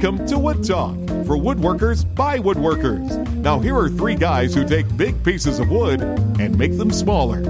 [0.00, 0.94] Welcome to Wood Talk
[1.26, 3.26] for woodworkers by woodworkers.
[3.38, 6.00] Now, here are three guys who take big pieces of wood
[6.38, 7.40] and make them smaller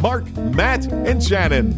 [0.00, 1.76] Marc, Matt, and Shannon.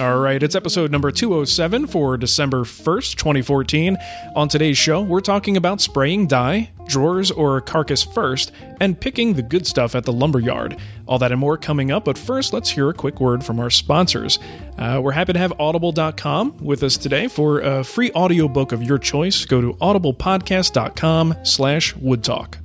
[0.00, 3.96] All right, it's episode number 207 for December 1st, 2014.
[4.34, 8.50] On today's show, we're talking about spraying dye, drawers or carcass first,
[8.80, 10.76] and picking the good stuff at the lumberyard.
[11.06, 13.70] All that and more coming up, but first, let's hear a quick word from our
[13.70, 14.38] sponsors.
[14.76, 18.98] Uh, we're happy to have Audible.com with us today for a free audiobook of your
[18.98, 19.44] choice.
[19.44, 22.56] Go to audiblepodcast.com slash woodtalk.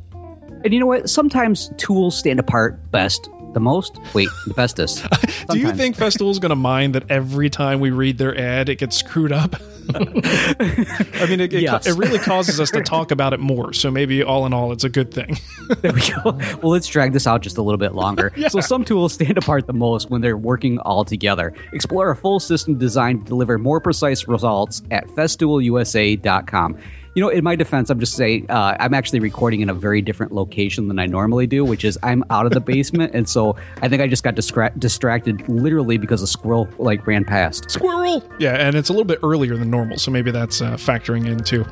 [0.64, 1.10] And you know what?
[1.10, 3.98] Sometimes tools stand apart best the most?
[4.14, 5.06] Wait, the bestest.
[5.50, 8.78] Do you think Festool's going to mind that every time we read their ad, it
[8.78, 9.56] gets screwed up?
[9.96, 11.86] I mean, it, it, yes.
[11.86, 13.74] it, really causes us to talk about it more.
[13.74, 15.38] So maybe all in all, it's a good thing.
[15.82, 16.32] there we go.
[16.62, 18.32] Well, let's drag this out just a little bit longer.
[18.36, 18.48] yeah.
[18.48, 21.54] So some tools stand apart the most when they're working all together.
[21.74, 26.78] Explore a full system designed to deliver more precise results at festoolusa.com
[27.16, 30.02] you know, in my defense, I'm just saying uh, I'm actually recording in a very
[30.02, 33.56] different location than I normally do, which is I'm out of the basement, and so
[33.82, 37.70] I think I just got distra- distracted literally because a squirrel like ran past.
[37.70, 38.24] Squirrel.
[38.40, 41.44] Yeah, and it's a little bit earlier than normal, so maybe that's uh, factoring in
[41.44, 41.66] too.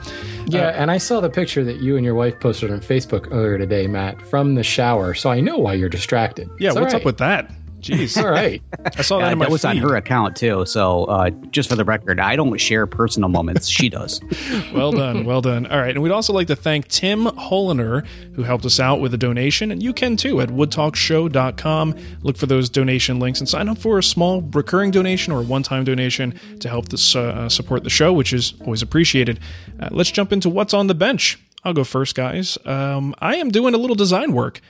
[0.47, 3.27] Yeah, uh, and I saw the picture that you and your wife posted on Facebook
[3.31, 5.13] earlier today, Matt, from the shower.
[5.13, 6.49] So I know why you're distracted.
[6.59, 7.01] Yeah, it's what's right.
[7.01, 7.51] up with that?
[7.81, 8.21] Jeez.
[8.21, 8.61] All right.
[8.97, 9.69] I saw that yeah, in my That was feed.
[9.69, 10.65] on her account too.
[10.65, 13.67] So uh, just for the record, I don't share personal moments.
[13.67, 14.21] She does.
[14.73, 15.25] well done.
[15.25, 15.65] Well done.
[15.65, 15.89] All right.
[15.91, 19.71] And we'd also like to thank Tim Holiner, who helped us out with a donation.
[19.71, 21.95] And you can too at woodtalkshow.com.
[22.21, 25.43] Look for those donation links and sign up for a small recurring donation or a
[25.43, 29.39] one time donation to help this, uh, support the show, which is always appreciated.
[29.79, 31.39] Uh, let's jump into what's on the bench.
[31.63, 32.57] I'll go first, guys.
[32.65, 34.61] Um, I am doing a little design work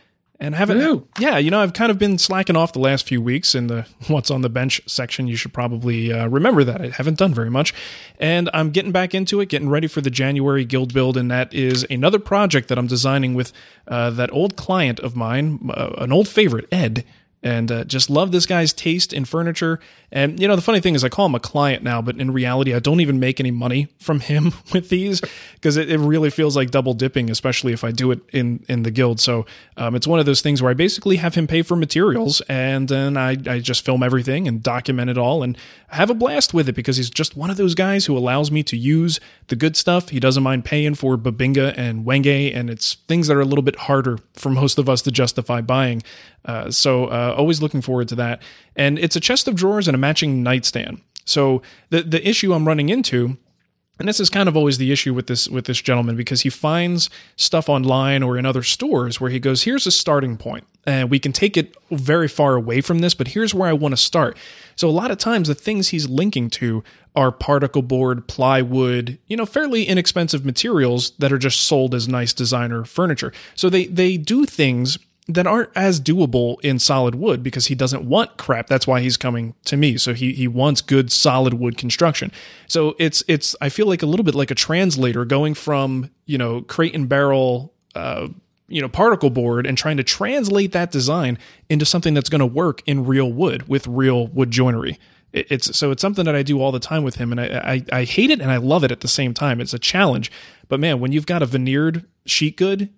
[0.42, 0.78] and haven't
[1.20, 3.86] yeah you know i've kind of been slacking off the last few weeks in the
[4.08, 5.28] what's on the bench section.
[5.28, 6.81] You should probably uh, remember that.
[6.81, 7.73] I haven't done very much.
[8.20, 11.16] And i'm getting back into it getting ready for the january guild build.
[11.16, 13.53] And that is another project that i'm designing with
[13.88, 17.06] uh, that old client of mine uh, an old favorite ed
[17.44, 19.79] and uh, just love this guy's taste in furniture.
[20.12, 22.31] And you know, the funny thing is, I call him a client now, but in
[22.31, 25.22] reality, I don't even make any money from him with these
[25.53, 28.84] because it, it, really feels like double dipping, especially if I do it in in
[28.84, 29.19] the guild.
[29.19, 29.46] So
[29.78, 32.90] um, it's one of those things where I basically have him pay for materials, and
[32.90, 35.58] then I I just film everything and document it all, and
[35.90, 38.63] have a blast with it because he's just one of those guys who allows me
[38.63, 40.09] to use the good stuff.
[40.09, 43.63] He doesn't mind paying for Bubinga and Wenge, and it's things that are a little
[43.63, 46.03] bit harder for most of us to justify buying.
[46.46, 48.41] Uh, so uh, always looking forward to that.
[48.75, 51.02] And it's a chest of drawers and a matching nightstand.
[51.25, 53.38] So the the issue I'm running into
[54.02, 56.50] and this is kind of always the issue with this with this gentleman because he
[56.50, 61.12] finds stuff online or in other stores where he goes here's a starting point and
[61.12, 63.97] we can take it very far away from this but here's where I want to
[63.97, 64.38] start.
[64.75, 66.84] So a lot of times the things he's linking to
[67.16, 72.34] are particle board, plywood, you know, fairly inexpensive materials that are just sold as nice
[72.34, 73.31] designer furniture.
[73.53, 74.97] So they they do things
[75.28, 78.68] that aren't as doable in solid wood because he doesn't want crap.
[78.68, 79.98] That's why he's coming to me.
[79.98, 82.32] So he he wants good solid wood construction.
[82.68, 86.38] So it's it's I feel like a little bit like a translator going from you
[86.38, 87.74] know crate and barrel.
[87.94, 88.30] Uh,
[88.68, 91.38] you know particle board and trying to translate that design
[91.70, 94.98] into something that's going to work in real wood with real wood joinery
[95.34, 97.46] it's so it's something that I do all the time with him, and I,
[97.92, 99.62] I, I hate it and I love it at the same time.
[99.62, 100.32] It's a challenge,
[100.68, 102.90] but man, when you've got a veneered sheet good,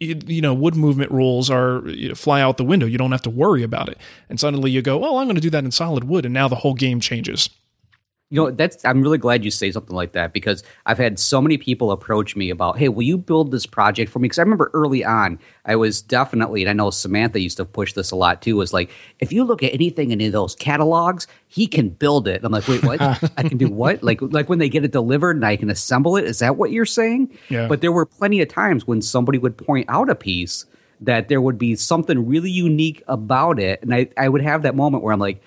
[0.00, 2.86] you, know, wood movement rules are you know, fly out the window.
[2.86, 3.98] You don't have to worry about it.
[4.28, 6.24] And suddenly you go, oh, I'm going to do that in solid wood.
[6.24, 7.50] And now the whole game changes.
[8.30, 11.40] You know, that's I'm really glad you say something like that because I've had so
[11.40, 14.26] many people approach me about, hey, will you build this project for me?
[14.26, 17.94] Because I remember early on, I was definitely, and I know Samantha used to push
[17.94, 20.54] this a lot too, was like, if you look at anything in any of those
[20.54, 22.44] catalogs, he can build it.
[22.44, 23.00] I'm like, wait, what?
[23.00, 24.02] I can do what?
[24.02, 26.24] Like, like when they get it delivered and I can assemble it.
[26.24, 27.36] Is that what you're saying?
[27.48, 27.66] Yeah.
[27.66, 30.66] But there were plenty of times when somebody would point out a piece
[31.00, 34.74] that there would be something really unique about it, and I, I would have that
[34.74, 35.40] moment where I'm like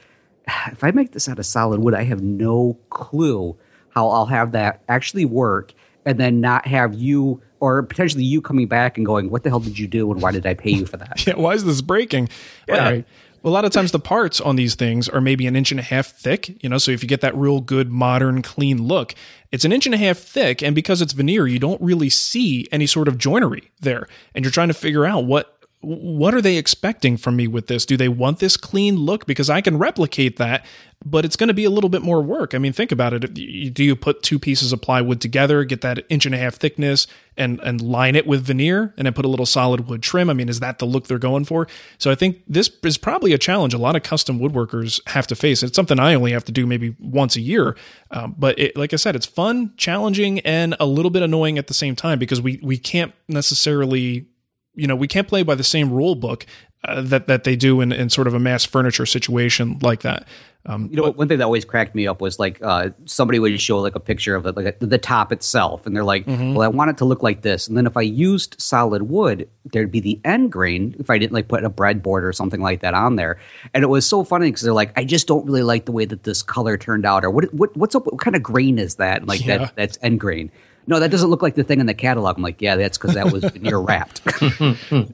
[0.72, 3.58] if I make this out of solid wood, I have no clue
[3.90, 5.74] how I'll have that actually work
[6.06, 9.60] and then not have you or potentially you coming back and going, what the hell
[9.60, 11.26] did you do and why did I pay you for that?
[11.28, 12.30] yeah, why is this breaking?
[12.68, 12.90] Yeah.
[12.90, 13.06] Right.
[13.44, 15.80] Well, a lot of times the parts on these things are maybe an inch and
[15.80, 19.16] a half thick, you know, so if you get that real good modern clean look,
[19.52, 22.68] it's an inch and a half thick and because it's veneer, you don't really see
[22.72, 24.08] any sort of joinery there.
[24.36, 27.86] And you're trying to figure out what what are they expecting from me with this?
[27.86, 29.26] Do they want this clean look?
[29.26, 30.64] Because I can replicate that,
[31.04, 32.54] but it's going to be a little bit more work.
[32.54, 33.34] I mean, think about it.
[33.34, 37.08] Do you put two pieces of plywood together, get that inch and a half thickness,
[37.36, 40.30] and and line it with veneer, and then put a little solid wood trim?
[40.30, 41.68] I mean, is that the look they're going for?
[41.98, 45.36] So I think this is probably a challenge a lot of custom woodworkers have to
[45.36, 45.64] face.
[45.64, 47.76] It's something I only have to do maybe once a year,
[48.12, 51.66] um, but it, like I said, it's fun, challenging, and a little bit annoying at
[51.66, 54.28] the same time because we we can't necessarily
[54.76, 56.46] you know we can't play by the same rule book
[56.84, 60.26] uh, that that they do in, in sort of a mass furniture situation like that.
[60.66, 63.40] Um, you know, but, one thing that always cracked me up was like uh, somebody
[63.40, 66.26] would show like a picture of it, like a, the top itself, and they're like,
[66.26, 66.54] mm-hmm.
[66.54, 69.50] "Well, I want it to look like this." And then if I used solid wood,
[69.72, 70.96] there'd be the end grain.
[71.00, 73.40] If I didn't like put a breadboard or something like that on there,
[73.74, 76.06] and it was so funny because they're like, "I just don't really like the way
[76.06, 78.06] that this color turned out," or "What what what's up?
[78.06, 79.58] What kind of grain is that?" Like yeah.
[79.58, 80.52] that that's end grain
[80.88, 82.38] no, that doesn't look like the thing in the catalog.
[82.38, 84.22] I'm like, yeah, that's because that was veneer wrapped.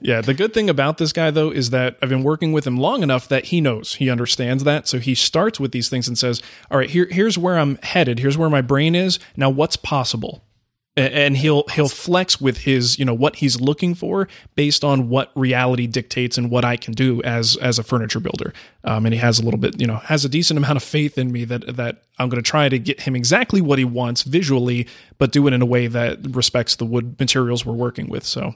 [0.00, 2.76] yeah, the good thing about this guy though is that I've been working with him
[2.76, 4.88] long enough that he knows, he understands that.
[4.88, 8.18] So he starts with these things and says, "All right, here, here's where I'm headed.
[8.18, 9.18] Here's where my brain is.
[9.36, 10.42] Now, what's possible?"
[10.98, 15.30] And he'll he'll flex with his you know what he's looking for based on what
[15.34, 18.52] reality dictates and what I can do as as a furniture builder.
[18.84, 21.18] Um, and he has a little bit you know has a decent amount of faith
[21.18, 24.22] in me that that I'm going to try to get him exactly what he wants
[24.22, 28.24] visually, but do it in a way that respects the wood materials we're working with.
[28.24, 28.54] So.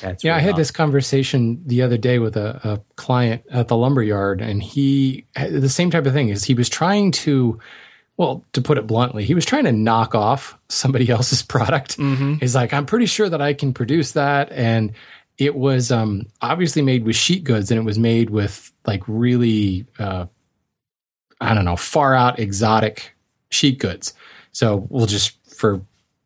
[0.00, 0.60] That's yeah, really I had awesome.
[0.60, 5.26] this conversation the other day with a, a client at the lumber yard, and he
[5.34, 7.58] the same type of thing is he was trying to
[8.20, 11.96] well, to put it bluntly, he was trying to knock off somebody else's product.
[11.96, 12.34] Mm-hmm.
[12.34, 14.52] He's like, I'm pretty sure that I can produce that.
[14.52, 14.92] And
[15.38, 19.86] it was um, obviously made with sheet goods and it was made with like really,
[19.98, 20.26] uh,
[21.40, 23.14] I don't know, far out exotic
[23.48, 24.12] sheet goods.
[24.52, 25.80] So we'll just, for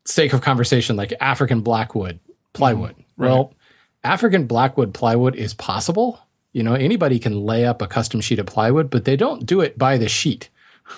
[0.04, 2.18] sake of conversation, like African blackwood
[2.54, 2.96] plywood.
[2.96, 3.22] Mm-hmm.
[3.22, 3.30] Right.
[3.30, 3.54] Well,
[4.02, 6.18] African blackwood plywood is possible.
[6.52, 9.60] You know, anybody can lay up a custom sheet of plywood, but they don't do
[9.60, 10.50] it by the sheet.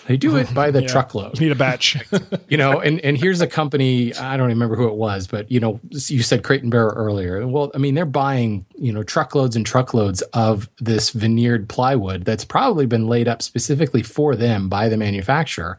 [0.06, 0.88] They do it by the yeah.
[0.88, 1.38] truckload.
[1.38, 1.96] You need a batch.
[2.48, 5.60] you know, and, and here's a company, I don't remember who it was, but you
[5.60, 7.46] know, you said Crate and Barrel earlier.
[7.46, 12.44] Well, I mean, they're buying, you know, truckloads and truckloads of this veneered plywood that's
[12.44, 15.78] probably been laid up specifically for them by the manufacturer.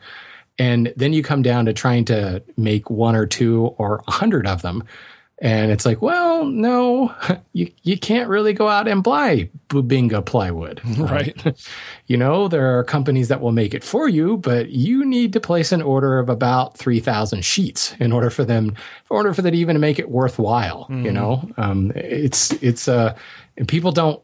[0.60, 4.48] And then you come down to trying to make one or two or a hundred
[4.48, 4.83] of them
[5.39, 7.13] and it's like, well, no,
[7.54, 11.36] you you can't really go out and buy Bubinga plywood, right?
[12.07, 15.39] you know, there are companies that will make it for you, but you need to
[15.39, 18.75] place an order of about three thousand sheets in order for them, in
[19.10, 20.86] order for that even to make it worthwhile.
[20.86, 21.06] Mm-hmm.
[21.06, 23.16] You know, um, it's it's uh,
[23.57, 24.22] and people don't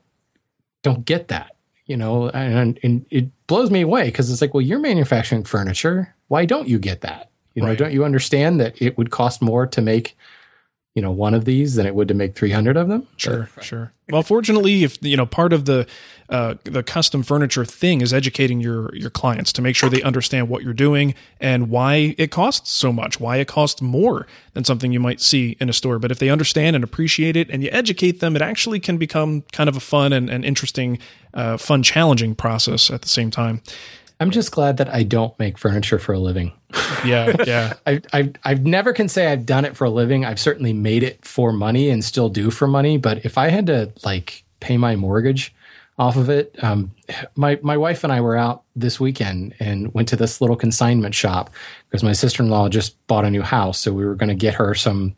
[0.81, 1.51] don't get that.
[1.86, 6.15] You know, and, and it blows me away because it's like, well, you're manufacturing furniture.
[6.30, 7.30] Why don't you get that?
[7.56, 7.77] You know, right.
[7.77, 10.15] don't you understand that it would cost more to make
[10.95, 13.07] you know one of these than it would to make 300 of them?
[13.17, 13.91] Sure but, sure.
[14.09, 15.87] Well fortunately if you know part of the
[16.29, 20.49] uh, the custom furniture thing is educating your your clients to make sure they understand
[20.49, 24.91] what you're doing and why it costs so much why it costs more than something
[24.91, 25.97] you might see in a store.
[25.97, 29.41] But if they understand and appreciate it and you educate them it actually can become
[29.51, 30.99] kind of a fun and, and interesting
[31.33, 33.61] uh, fun challenging process at the same time
[34.23, 36.53] I'm just glad that I don't make furniture for a living.
[37.03, 37.73] Yeah, yeah.
[37.85, 40.23] I, I, I never can say I've done it for a living.
[40.23, 42.95] I've certainly made it for money and still do for money.
[42.95, 45.53] But if I had to like pay my mortgage
[45.97, 46.91] off of it, um,
[47.35, 51.13] my my wife and I were out this weekend and went to this little consignment
[51.13, 51.49] shop
[51.89, 54.35] because my sister in law just bought a new house, so we were going to
[54.35, 55.17] get her some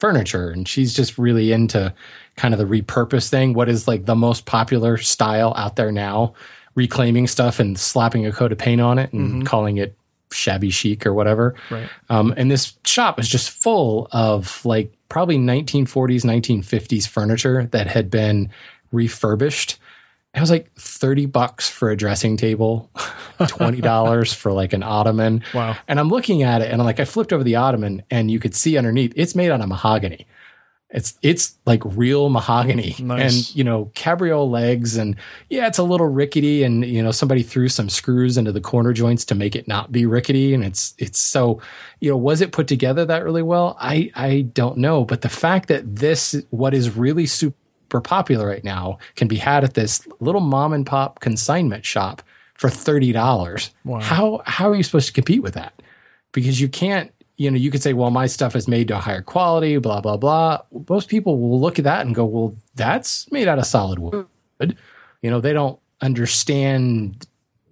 [0.00, 1.92] furniture, and she's just really into
[2.36, 3.52] kind of the repurpose thing.
[3.52, 6.32] What is like the most popular style out there now?
[6.76, 9.42] Reclaiming stuff and slapping a coat of paint on it and mm-hmm.
[9.42, 9.96] calling it
[10.30, 11.54] shabby chic or whatever.
[11.70, 11.88] Right.
[12.08, 18.10] Um, and this shop is just full of like probably 1940s, 1950s furniture that had
[18.10, 18.50] been
[18.92, 19.78] refurbished.
[20.34, 22.90] It was like 30 bucks for a dressing table,
[23.38, 25.42] $20 for like an ottoman.
[25.54, 25.76] Wow.
[25.88, 28.38] And I'm looking at it and I'm like, I flipped over the ottoman and you
[28.38, 30.26] could see underneath it's made out of mahogany.
[30.90, 33.48] It's it's like real mahogany nice.
[33.48, 35.16] and you know cabriole legs and
[35.50, 38.92] yeah it's a little rickety and you know somebody threw some screws into the corner
[38.92, 41.60] joints to make it not be rickety and it's it's so
[41.98, 45.28] you know was it put together that really well I I don't know but the
[45.28, 50.06] fact that this what is really super popular right now can be had at this
[50.20, 52.22] little mom and pop consignment shop
[52.54, 53.98] for thirty dollars wow.
[53.98, 55.82] how how are you supposed to compete with that
[56.30, 59.00] because you can't you know, you could say, well, my stuff is made to a
[59.00, 60.60] higher quality, blah, blah, blah.
[60.88, 64.26] Most people will look at that and go, well, that's made out of solid wood.
[65.22, 67.26] You know, they don't understand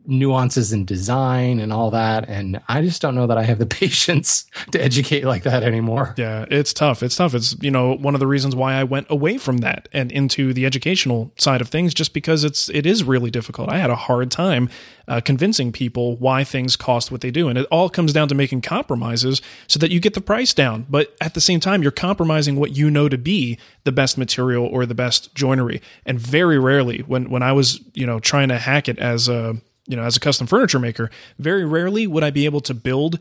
[0.06, 2.28] nuances in design and all that.
[2.28, 6.14] And I just don't know that I have the patience to educate like that anymore.
[6.16, 7.02] Yeah, it's tough.
[7.02, 7.34] It's tough.
[7.34, 10.52] It's, you know, one of the reasons why I went away from that and into
[10.52, 13.70] the educational side of things, just because it's, it is really difficult.
[13.70, 14.68] I had a hard time
[15.06, 17.48] uh, convincing people why things cost what they do.
[17.48, 20.86] And it all comes down to making compromises so that you get the price down.
[20.88, 24.66] But at the same time, you're compromising what you know to be the best material
[24.66, 25.82] or the best joinery.
[26.06, 29.56] And very rarely, when, when I was, you know, trying to hack it as a,
[29.86, 33.18] you know, as a custom furniture maker, very rarely would I be able to build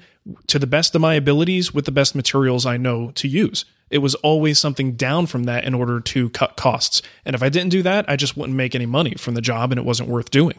[0.48, 3.66] to the best of my abilities with the best materials I know to use.
[3.90, 7.02] It was always something down from that in order to cut costs.
[7.26, 9.72] And if I didn't do that, I just wouldn't make any money from the job
[9.72, 10.58] and it wasn't worth doing.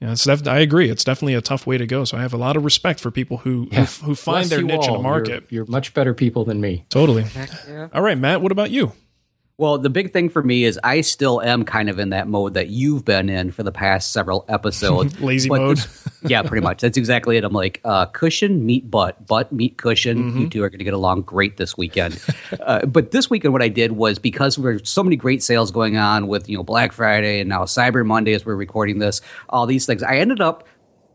[0.00, 0.88] Yeah, it's def- I agree.
[0.88, 2.04] It's definitely a tough way to go.
[2.04, 3.84] So I have a lot of respect for people who yeah.
[3.84, 4.96] who, who, find Bless their niche all.
[4.96, 5.44] in the market.
[5.50, 6.86] You're, you're, much better people than me.
[6.88, 7.26] Totally.
[7.68, 7.88] Yeah.
[7.92, 8.40] All right, Matt.
[8.40, 8.92] What about you?
[9.60, 12.54] Well, the big thing for me is I still am kind of in that mode
[12.54, 15.20] that you've been in for the past several episodes.
[15.20, 15.78] Lazy mode.
[16.22, 16.80] yeah, pretty much.
[16.80, 17.44] That's exactly it.
[17.44, 20.16] I'm like, uh, cushion, meet butt, butt, meet cushion.
[20.16, 20.38] Mm-hmm.
[20.38, 22.18] You two are going to get along great this weekend.
[22.62, 25.98] uh, but this weekend, what I did was because there's so many great sales going
[25.98, 29.66] on with, you know, Black Friday and now Cyber Monday as we're recording this, all
[29.66, 30.66] these things, I ended up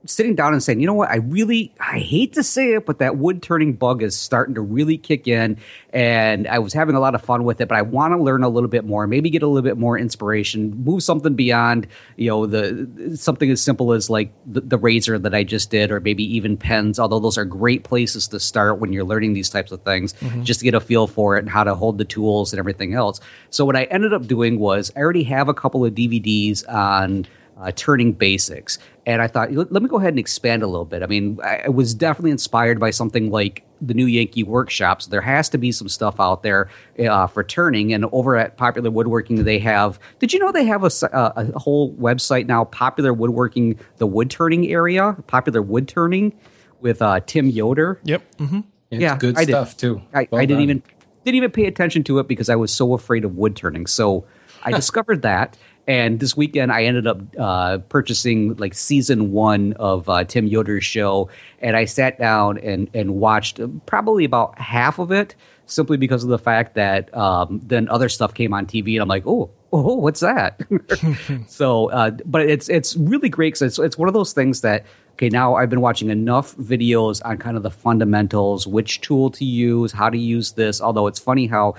[0.07, 3.00] sitting down and saying, you know what, I really, I hate to say it, but
[3.00, 5.57] that wood turning bug is starting to really kick in.
[5.91, 8.43] And I was having a lot of fun with it, but I want to learn
[8.43, 12.29] a little bit more, maybe get a little bit more inspiration, move something beyond, you
[12.29, 16.00] know, the something as simple as like the, the razor that I just did, or
[16.00, 19.71] maybe even pens, although those are great places to start when you're learning these types
[19.71, 20.43] of things, mm-hmm.
[20.43, 22.93] just to get a feel for it and how to hold the tools and everything
[22.93, 23.19] else.
[23.50, 27.25] So what I ended up doing was I already have a couple of DVDs on
[27.57, 28.77] uh, turning basics.
[29.05, 31.03] And I thought, let, let, me go ahead and expand a little bit.
[31.03, 35.07] I mean, I, I, was definitely inspired by something like the new Yankee workshops.
[35.07, 36.69] There has to be some stuff out there
[37.00, 37.93] uh, for turning.
[37.93, 40.00] And over at Popular Woodworking, they have.
[40.19, 42.65] Did you know they have a, a, a whole website now?
[42.65, 46.33] Popular Woodworking, the wood turning area, Popular Wood Turning,
[46.81, 48.00] with uh, Tim Yoder.
[48.03, 48.38] Yep.
[48.38, 48.59] Mm-hmm.
[48.89, 49.79] yeah, good I stuff did.
[49.79, 50.01] too.
[50.13, 50.83] I, well I didn't even
[51.24, 53.88] didn't even pay attention to it because I was so afraid of wood turning.
[53.88, 54.25] So
[54.63, 55.57] I discovered that
[55.88, 60.84] and this weekend, I ended up uh, purchasing like season one of uh, Tim Yoder's
[60.84, 65.36] show, and I sat down and and watched probably about half of it,
[65.68, 69.08] simply because of the fact that um, then other stuff came on TV, and I'm
[69.08, 70.60] like, oh, oh, what's that?
[71.48, 74.86] so, uh, but it's it's really great because it's it's one of those things that
[75.13, 79.46] okay, now I've been watching enough videos on kind of the fundamentals, which tool to
[79.46, 80.82] use, how to use this.
[80.82, 81.75] Although it's funny how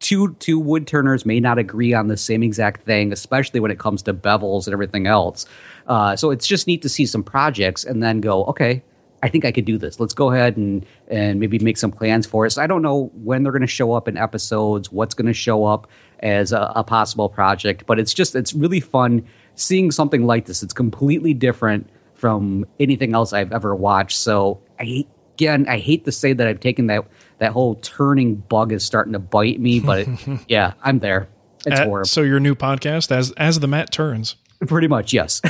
[0.00, 3.78] two two wood turners may not agree on the same exact thing, especially when it
[3.78, 5.46] comes to bevels and everything else.
[5.86, 8.82] Uh, so it's just neat to see some projects and then go, okay,
[9.22, 9.98] I think I could do this.
[9.98, 12.50] Let's go ahead and and maybe make some plans for it.
[12.50, 15.34] So I don't know when they're going to show up in episodes, what's going to
[15.34, 15.88] show up
[16.20, 20.62] as a, a possible project, but it's just it's really fun seeing something like this.
[20.62, 24.18] It's completely different from anything else I've ever watched.
[24.18, 27.06] So I again, I hate to say that I've taken that
[27.38, 31.28] that whole turning bug is starting to bite me, but it, yeah, I'm there.
[31.66, 32.06] It's At, horrible.
[32.06, 34.36] So your new podcast, as as the mat turns.
[34.66, 35.42] Pretty much, yes.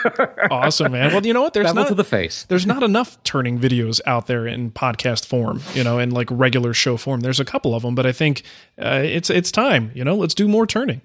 [0.50, 1.12] awesome, man.
[1.12, 1.52] Well, you know what?
[1.52, 2.44] There's Bevel not to the face.
[2.44, 6.72] There's not enough turning videos out there in podcast form, you know, in like regular
[6.72, 7.20] show form.
[7.20, 8.42] There's a couple of them, but I think
[8.80, 9.90] uh, it's it's time.
[9.94, 11.02] You know, let's do more turning.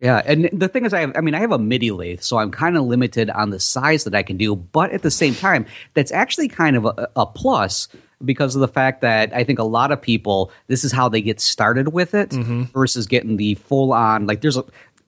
[0.00, 2.38] Yeah, and the thing is, I have, I mean, I have a MIDI lathe, so
[2.38, 4.56] I'm kind of limited on the size that I can do.
[4.56, 7.86] But at the same time, that's actually kind of a, a plus
[8.24, 11.20] because of the fact that I think a lot of people this is how they
[11.20, 12.64] get started with it mm-hmm.
[12.64, 14.64] versus getting the full on like there's a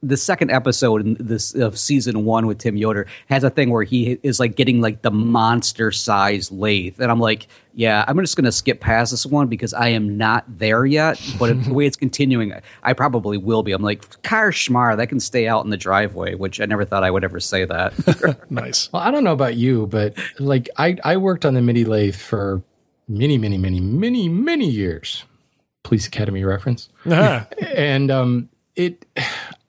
[0.09, 3.83] the second episode in this of season one with Tim Yoder has a thing where
[3.83, 8.37] he is like getting like the monster size lathe, and I'm like, yeah, I'm just
[8.37, 11.21] gonna skip past this one because I am not there yet.
[11.39, 12.53] But the way it's continuing,
[12.83, 13.73] I probably will be.
[13.73, 17.03] I'm like, car schmar that can stay out in the driveway, which I never thought
[17.03, 18.47] I would ever say that.
[18.51, 18.93] nice.
[18.93, 22.17] Well, I don't know about you, but like I I worked on the MIDI lathe
[22.17, 22.63] for
[23.09, 25.25] many, many, many, many, many years.
[25.83, 26.89] Police Academy reference.
[27.05, 27.45] Uh-huh.
[27.77, 29.05] and um, it,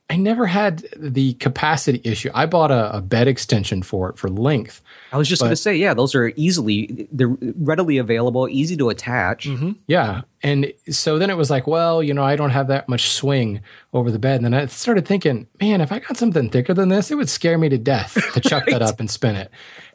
[0.09, 2.29] I never had the capacity issue.
[2.33, 4.81] I bought a, a bed extension for it for length.
[5.15, 8.89] I was just going to say, yeah, those are easily they're readily available, easy to
[8.89, 9.47] attach.
[9.47, 9.71] Mm-hmm.
[9.87, 13.07] Yeah, and so then it was like, well, you know, I don't have that much
[13.07, 13.61] swing
[13.93, 14.43] over the bed.
[14.43, 17.29] And then I started thinking, man, if I got something thicker than this, it would
[17.29, 18.73] scare me to death to chuck right.
[18.73, 19.49] that up and spin it.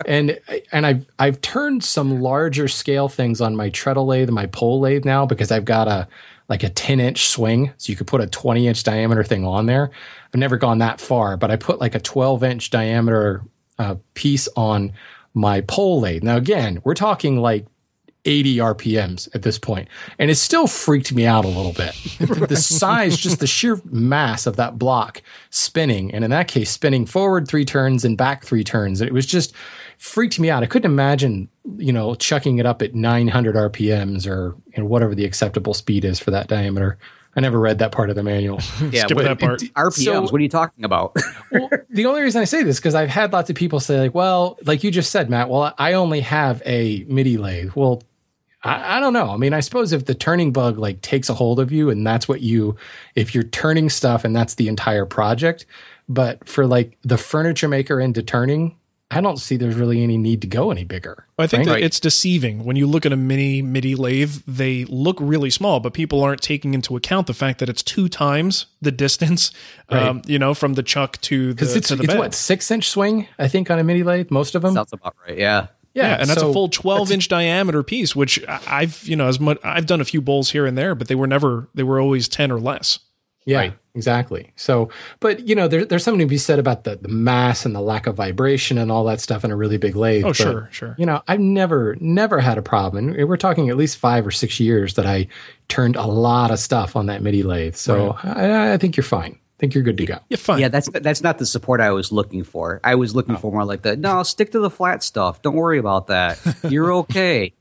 [0.06, 0.40] And
[0.72, 4.80] and I've I've turned some larger scale things on my treadle lathe and my pole
[4.80, 6.08] lathe now because I've got a
[6.48, 7.72] like a 10 inch swing.
[7.76, 9.90] So you could put a 20 inch diameter thing on there.
[10.32, 13.42] I've never gone that far, but I put like a 12 inch diameter
[13.80, 14.92] uh, piece on
[15.32, 16.22] my pole lathe.
[16.22, 17.66] Now, again, we're talking like
[18.26, 21.94] 80 RPMs at this point, and it still freaked me out a little bit.
[22.48, 27.06] the size, just the sheer mass of that block spinning, and in that case, spinning
[27.06, 29.00] forward three turns and back three turns.
[29.00, 29.54] It was just
[29.96, 30.62] freaked me out.
[30.62, 35.14] I couldn't imagine, you know, chucking it up at 900 RPMs or you know, whatever
[35.14, 36.98] the acceptable speed is for that diameter.
[37.36, 38.58] I never read that part of the manual.
[38.90, 39.60] Yeah, Skip what- that part.
[39.60, 40.04] RPMs.
[40.04, 41.16] So- what are you talking about?
[41.52, 44.14] well, the only reason I say this because I've had lots of people say like,
[44.14, 45.48] well, like you just said, Matt.
[45.48, 47.72] Well, I only have a MIDI lathe.
[47.74, 48.02] Well,
[48.64, 49.30] I, I don't know.
[49.30, 52.06] I mean, I suppose if the turning bug like takes a hold of you and
[52.06, 52.76] that's what you,
[53.14, 55.66] if you're turning stuff and that's the entire project,
[56.08, 58.76] but for like the furniture maker into turning,
[59.12, 61.26] I don't see there's really any need to go any bigger.
[61.36, 64.42] I think that it's deceiving when you look at a mini MIDI lathe.
[64.46, 68.08] They look really small, but people aren't taking into account the fact that it's two
[68.08, 69.50] times the distance,
[69.88, 72.18] um, you know, from the chuck to the it's, to the it's bed.
[72.20, 74.74] what six inch swing I think on a MIDI lathe, most of them.
[74.74, 75.36] Sounds about right.
[75.36, 75.66] Yeah.
[75.92, 79.26] yeah, and that's so a full twelve inch diameter piece, which I- I've you know
[79.26, 81.82] as much I've done a few bowls here and there, but they were never they
[81.82, 83.00] were always ten or less.
[83.44, 84.52] Yeah, exactly.
[84.56, 87.74] So, but you know, there, there's something to be said about the, the mass and
[87.74, 90.24] the lack of vibration and all that stuff in a really big lathe.
[90.24, 90.94] Oh, But, sure, sure.
[90.98, 93.08] You know, I've never, never had a problem.
[93.08, 95.28] And we're talking at least five or six years that I
[95.68, 97.76] turned a lot of stuff on that MIDI lathe.
[97.76, 99.38] So I, I think you're fine.
[99.58, 100.18] Think you're good to go.
[100.30, 100.58] Yeah, fine.
[100.58, 102.80] Yeah, that's that's not the support I was looking for.
[102.82, 103.38] I was looking oh.
[103.38, 103.98] for more like that.
[103.98, 105.42] no, stick to the flat stuff.
[105.42, 106.38] Don't worry about that.
[106.66, 107.52] You're okay.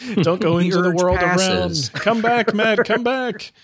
[0.22, 1.90] Don't go into the urge world passes.
[1.90, 1.92] around.
[2.02, 2.84] Come back, Matt.
[2.84, 3.52] Come back.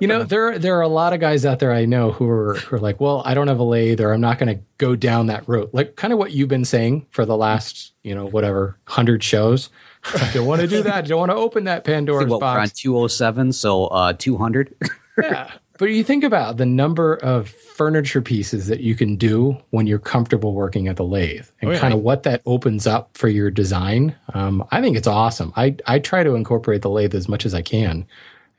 [0.00, 2.54] You know, there there are a lot of guys out there I know who are
[2.56, 4.96] who are like, well, I don't have a lathe, or I'm not going to go
[4.96, 5.70] down that road.
[5.72, 9.70] Like kind of what you've been saying for the last, you know, whatever hundred shows.
[10.12, 10.94] I don't want to do that.
[10.94, 12.72] I don't want to open that Pandora's Well, we're on box.
[12.72, 14.74] 207, so uh, 200.
[15.22, 15.52] yeah.
[15.78, 19.98] But you think about the number of furniture pieces that you can do when you're
[19.98, 21.80] comfortable working at the lathe and Oh, yeah.
[21.80, 24.14] kind of what that opens up for your design.
[24.34, 25.52] Um, I think it's awesome.
[25.56, 28.06] I, I try to incorporate the lathe as much as I can.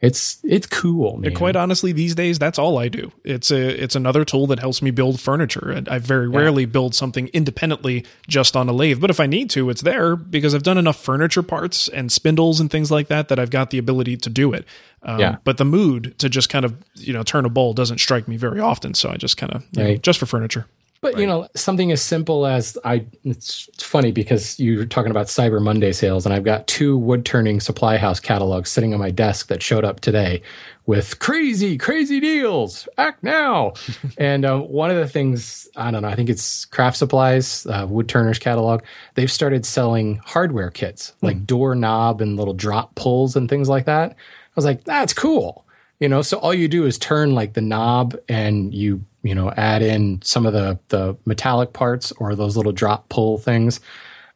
[0.06, 1.34] It's it's cool, man.
[1.34, 3.12] Quite honestly, these days that's all I do.
[3.24, 5.72] It's a it's another tool that helps me build furniture.
[5.72, 9.50] And I very rarely build something independently just on a lathe, but if I need
[9.52, 13.28] to, it's there because I've done enough furniture parts and spindles and things like that
[13.30, 14.66] that I've got the ability to do it.
[15.04, 15.38] Um, Yeah.
[15.44, 18.38] But the mood to just kind of you know turn a bowl doesn't strike me
[18.38, 20.66] very often, so I just kind of you know, just for furniture.
[21.02, 25.62] But you know, something as simple as I it's, funny because you're talking about Cyber
[25.62, 29.48] Monday sales, and I've got two wood turning supply house catalogs sitting on my desk
[29.48, 30.42] that showed up today
[30.88, 32.88] with crazy, crazy deals.
[32.98, 33.74] Act now.
[34.18, 37.86] and uh, one of the things I don't know, I think it's Craft Supplies, uh,
[37.88, 38.84] Wood Turners catalog.
[39.14, 43.86] They've started selling hardware kits like door knob and little drop pulls and things like
[43.86, 44.12] that.
[44.12, 44.16] I
[44.56, 45.66] was like, that's cool
[46.00, 49.52] you know so all you do is turn like the knob and you you know
[49.58, 53.80] add in some of the the metallic parts or those little drop pull things.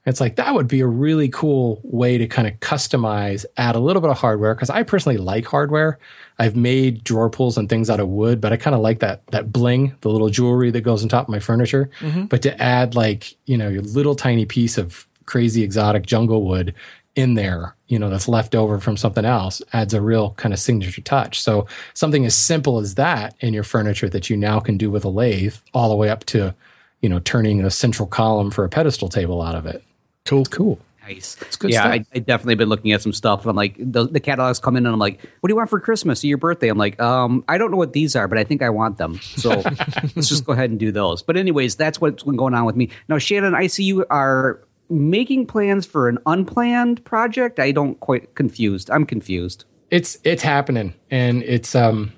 [0.06, 3.80] It's like that would be a really cool way to kind of customize add a
[3.80, 6.00] little bit of hardware because i personally like hardware.
[6.40, 9.28] I've made drawer pulls and things out of wood but i kind of like that
[9.28, 11.92] that bling the little jewelry that goes on top of my furniture.
[12.00, 12.26] Mm-hmm.
[12.26, 16.74] But to add like you know your little tiny piece of crazy exotic jungle wood
[17.16, 20.60] in there, you know, that's left over from something else adds a real kind of
[20.60, 21.42] signature touch.
[21.42, 25.04] So something as simple as that in your furniture that you now can do with
[25.04, 26.54] a lathe all the way up to,
[27.02, 29.84] you know, turning a central column for a pedestal table out of it.
[30.26, 30.46] Cool.
[30.46, 30.80] Cool.
[31.10, 31.38] Nice.
[31.42, 31.92] It's good yeah, stuff.
[31.92, 33.42] I, I definitely been looking at some stuff.
[33.42, 35.72] And I'm like, the, the catalogs come in, and I'm like, what do you want
[35.72, 36.68] for Christmas or your birthday?
[36.68, 39.20] I'm like, um, I don't know what these are, but I think I want them.
[39.20, 39.50] So
[40.16, 41.24] let's just go ahead and do those.
[41.24, 43.18] But anyways, that's what's been going on with me now.
[43.18, 47.60] Shannon, I see you are making plans for an unplanned project.
[47.60, 48.90] I don't quite confused.
[48.90, 49.66] I'm confused.
[49.92, 52.12] It's it's happening and it's um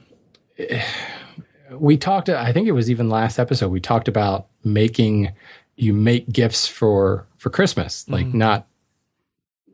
[1.71, 5.31] we talked I think it was even last episode we talked about making
[5.75, 8.67] you make gifts for for Christmas, like not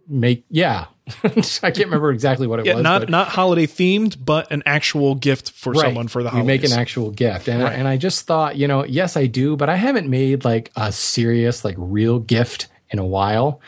[0.07, 0.85] make yeah.
[1.23, 2.83] I can't remember exactly what it Yeah, was.
[2.83, 5.81] not but- not holiday themed, but an actual gift for Right.
[5.81, 6.61] someone for the you holidays.
[6.61, 9.55] make an actual gift and, I, and i just thought you know yes i do
[9.55, 13.61] but i haven't made like a serious like real gift in a while.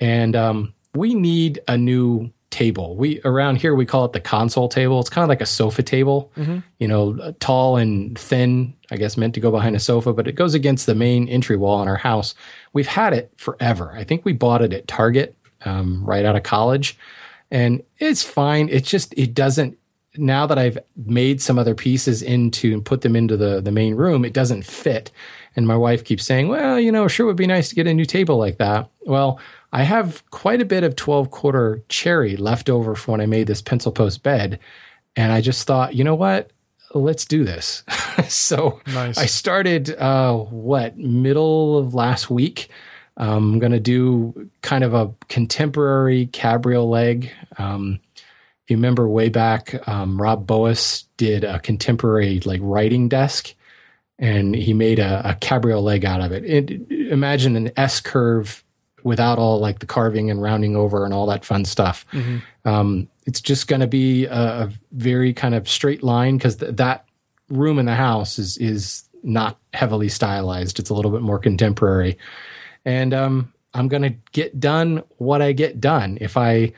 [0.00, 2.96] And um, we need a new table.
[2.96, 4.98] We around here we call it the console table.
[4.98, 6.32] It's kind of like a sofa table.
[6.78, 10.32] You know tall and thin i guess meant to go behind a sofa but it
[10.32, 12.34] goes against the main entry wall in our house.
[12.72, 13.92] We've had it forever.
[13.92, 16.98] I think we bought it at target um, right out of college.
[17.50, 18.68] And it's fine.
[18.68, 19.76] It's just it doesn't
[20.16, 23.94] now that I've made some other pieces into and put them into the the main
[23.94, 25.10] room, it doesn't fit.
[25.60, 27.92] And my wife keeps saying, "Well, you know, sure would be nice to get a
[27.92, 29.38] new table like that." Well,
[29.74, 33.46] I have quite a bit of 12 quarter cherry left over from when I made
[33.46, 34.58] this pencil post bed,
[35.16, 36.50] and I just thought, you know what?
[36.94, 37.84] Let's do this.
[38.28, 39.18] so Nice.
[39.18, 42.70] I started uh, what middle of last week.
[43.18, 47.30] Um, I'm going to do kind of a contemporary cabriole leg.
[47.58, 53.54] Um, if you remember way back, um, Rob Boas did a contemporary like writing desk,
[54.20, 56.44] and he made a, a cabriole leg out of it.
[56.44, 56.90] it.
[57.10, 58.62] Imagine an S curve
[59.02, 62.06] without all like the carving and rounding over and all that fun stuff.
[62.12, 62.68] Mm-hmm.
[62.68, 66.76] Um, it's just going to be a, a, very kind of straight line because th-
[66.76, 67.06] that
[67.48, 70.78] room in the house is is not heavily stylized.
[70.78, 72.18] It's a little bit more contemporary,
[72.84, 76.18] and um, I'm going to get done what I get done.
[76.20, 76.72] If I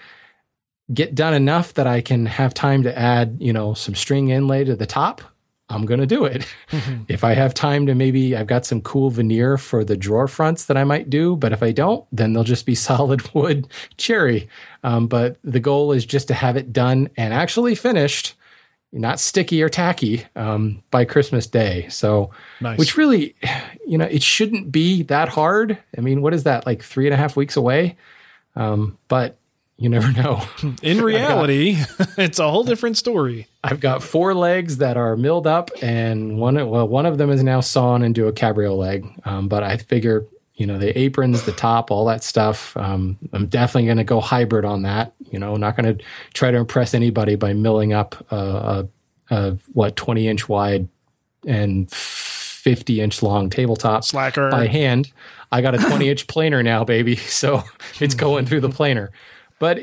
[0.93, 4.65] get done enough that I can have time to add, you know, some string inlay
[4.65, 5.23] to the top,
[5.69, 6.47] I'm going to do it.
[6.71, 7.03] Mm-hmm.
[7.09, 10.67] If I have time to maybe, I've got some cool veneer for the drawer fronts
[10.67, 14.49] that I might do, but if I don't, then they'll just be solid wood cherry.
[14.85, 18.35] Um, but the goal is just to have it done and actually finished,
[18.93, 21.89] not sticky or tacky um, by Christmas Day.
[21.89, 22.79] So, nice.
[22.79, 23.35] which really,
[23.87, 25.79] you know, it shouldn't be that hard.
[25.97, 27.97] I mean, what is that, like three and a half weeks away?
[28.55, 29.39] Um, but
[29.77, 30.43] you never know.
[30.83, 31.79] In reality,
[32.17, 33.49] it's a whole different story.
[33.65, 37.43] I've got four legs that are milled up, and one well, one of them is
[37.43, 39.07] now sawn into a cabrio leg.
[39.25, 42.77] Um, but I figure, you know, the aprons, the top, all that stuff.
[42.77, 45.15] Um, I'm definitely going to go hybrid on that.
[45.31, 48.89] You know, not going to try to impress anybody by milling up a, a,
[49.31, 50.89] a what 20 inch wide
[51.47, 55.13] and 50 inch long tabletop slacker by hand.
[55.53, 57.17] I got a 20 inch planer now, baby.
[57.29, 57.63] So
[58.01, 59.13] it's going through the planer.
[59.61, 59.79] But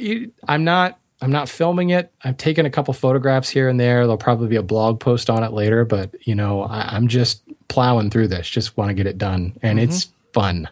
[0.47, 2.11] I'm not I'm not filming it.
[2.23, 4.01] I'm taking a couple photographs here and there.
[4.01, 7.43] There'll probably be a blog post on it later, but you know, I, am just
[7.67, 8.49] plowing through this.
[8.49, 9.89] Just want to get it done, and mm-hmm.
[9.89, 10.69] it's fun.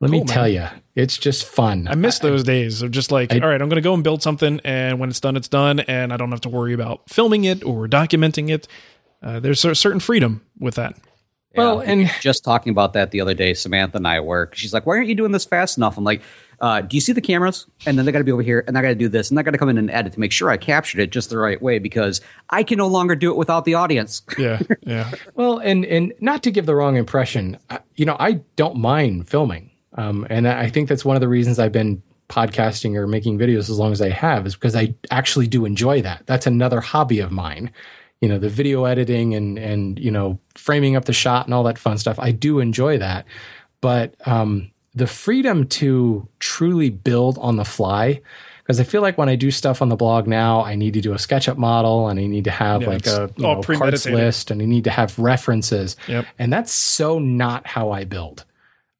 [0.00, 1.88] Let cool, me tell you, it's just fun.
[1.88, 3.94] I miss those I, days of just like, I, all right, I'm going to go
[3.94, 6.72] and build something, and when it's done, it's done, and I don't have to worry
[6.72, 8.68] about filming it or documenting it.
[9.22, 10.96] Uh, there's a certain freedom with that.
[11.56, 14.54] Well, and just talking about that the other day, Samantha and I work.
[14.56, 16.20] She's like, "Why aren't you doing this fast enough?" I'm like,
[16.64, 17.66] uh, do you see the cameras?
[17.84, 19.38] And then they got to be over here, and I got to do this, and
[19.38, 21.36] I got to come in and edit to make sure I captured it just the
[21.36, 24.22] right way because I can no longer do it without the audience.
[24.38, 25.10] yeah, yeah.
[25.34, 27.58] well, and and not to give the wrong impression,
[27.96, 31.58] you know, I don't mind filming, um, and I think that's one of the reasons
[31.58, 35.48] I've been podcasting or making videos as long as I have is because I actually
[35.48, 36.22] do enjoy that.
[36.24, 37.72] That's another hobby of mine.
[38.22, 41.64] You know, the video editing and and you know framing up the shot and all
[41.64, 42.18] that fun stuff.
[42.18, 43.26] I do enjoy that,
[43.82, 48.20] but um, the freedom to truly build on the fly
[48.64, 51.02] because I feel like when I do stuff on the blog now, I need to
[51.02, 54.50] do a SketchUp model and I need to have yeah, like a know, parts list
[54.50, 55.96] and I need to have references.
[56.08, 56.26] Yep.
[56.38, 58.46] And that's so not how I build.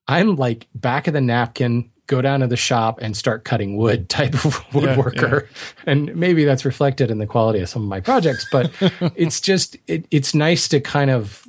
[0.07, 4.09] I'm like back of the napkin, go down to the shop and start cutting wood
[4.11, 5.43] type of woodworker.
[5.43, 5.93] Yeah, yeah.
[5.93, 8.71] And maybe that's reflected in the quality of some of my projects, but
[9.17, 11.49] it's just, it, it's nice to kind of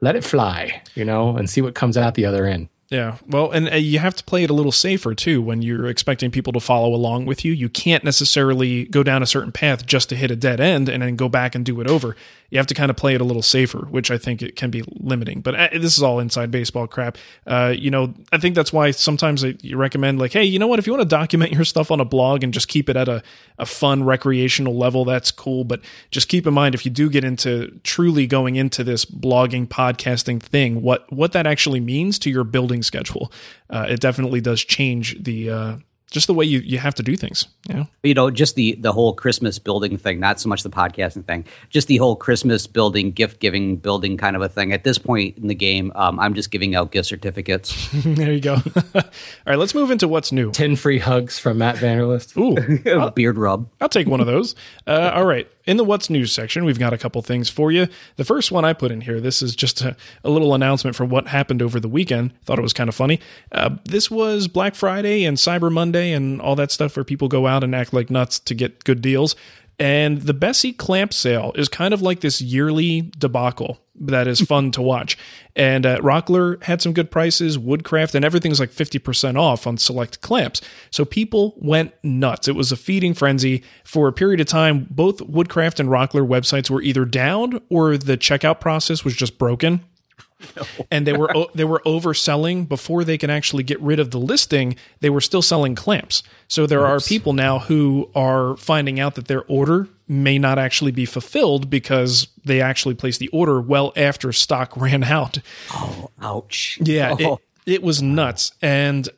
[0.00, 2.68] let it fly, you know, and see what comes out the other end.
[2.92, 3.16] Yeah.
[3.26, 6.30] Well, and uh, you have to play it a little safer too when you're expecting
[6.30, 7.50] people to follow along with you.
[7.50, 11.02] You can't necessarily go down a certain path just to hit a dead end and
[11.02, 12.14] then go back and do it over
[12.52, 14.70] you have to kind of play it a little safer, which I think it can
[14.70, 15.40] be limiting.
[15.40, 17.16] But uh, this is all inside baseball crap.
[17.46, 20.78] Uh, you know, I think that's why sometimes you recommend like, hey, you know what?
[20.78, 23.08] If you want to document your stuff on a blog and just keep it at
[23.08, 23.22] a,
[23.58, 25.64] a fun recreational level, that's cool.
[25.64, 29.66] But just keep in mind if you do get into truly going into this blogging
[29.66, 33.32] podcasting thing, what what that actually means to your building schedule.
[33.70, 35.76] Uh, it definitely does change the uh,
[36.10, 37.46] just the way you, you have to do things.
[37.68, 37.84] Yeah.
[38.02, 41.44] You know, just the the whole Christmas building thing, not so much the podcasting thing,
[41.70, 44.72] just the whole Christmas building, gift giving, building kind of a thing.
[44.72, 47.88] At this point in the game, um, I'm just giving out gift certificates.
[48.04, 48.54] there you go.
[48.94, 49.02] all
[49.46, 50.50] right, let's move into what's new.
[50.50, 52.36] 10 free hugs from Matt Vanderlist.
[52.36, 53.68] Ooh, beard rub.
[53.80, 54.56] I'll take one of those.
[54.86, 57.86] Uh, all right in the what's news section, we've got a couple things for you.
[58.16, 61.08] The first one I put in here, this is just a, a little announcement from
[61.08, 62.32] what happened over the weekend.
[62.44, 63.20] Thought it was kind of funny.
[63.52, 67.46] Uh, this was Black Friday and Cyber Monday and all that stuff where people go
[67.46, 69.36] out and act like nuts to get good deals.
[69.78, 74.70] And the Bessey clamp sale is kind of like this yearly debacle that is fun
[74.72, 75.18] to watch.
[75.54, 80.20] And uh, Rockler had some good prices, Woodcraft, and everything's like 50% off on select
[80.20, 80.60] clamps.
[80.90, 82.48] So people went nuts.
[82.48, 83.62] It was a feeding frenzy.
[83.84, 88.16] For a period of time, both Woodcraft and Rockler websites were either down or the
[88.16, 89.84] checkout process was just broken.
[90.90, 94.76] and they were they were overselling before they can actually get rid of the listing.
[95.00, 96.22] They were still selling clamps.
[96.48, 97.06] So there Oops.
[97.06, 101.70] are people now who are finding out that their order may not actually be fulfilled
[101.70, 105.38] because they actually placed the order well after stock ran out.
[105.72, 106.78] Oh, ouch!
[106.80, 107.34] Yeah, oh.
[107.66, 109.08] It, it was nuts, and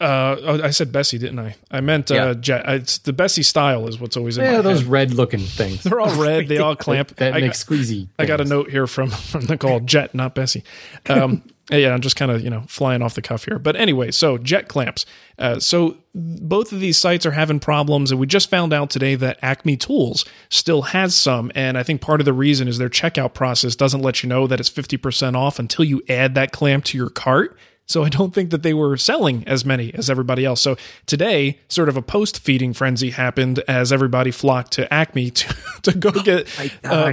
[0.00, 1.56] uh, oh, I said Bessey, didn't I?
[1.70, 2.34] I meant uh, yeah.
[2.34, 2.64] Jet.
[2.68, 4.90] It's the Bessey style is what's always in yeah, those head.
[4.90, 5.82] red looking things.
[5.82, 6.48] They're all red.
[6.48, 7.16] They all clamp.
[7.16, 8.08] that I, makes squeezy.
[8.18, 10.62] I got a note here from from the call Jet, not Bessey.
[11.06, 13.58] Um, Yeah, I'm just kind of you know flying off the cuff here.
[13.58, 15.06] But anyway, so jet clamps.
[15.38, 19.14] Uh, so both of these sites are having problems, and we just found out today
[19.14, 21.50] that Acme Tools still has some.
[21.54, 24.46] And I think part of the reason is their checkout process doesn't let you know
[24.46, 27.56] that it's 50% off until you add that clamp to your cart.
[27.86, 30.60] So I don't think that they were selling as many as everybody else.
[30.60, 35.54] So today, sort of a post feeding frenzy happened as everybody flocked to Acme to,
[35.82, 36.48] to go get
[36.84, 37.12] uh,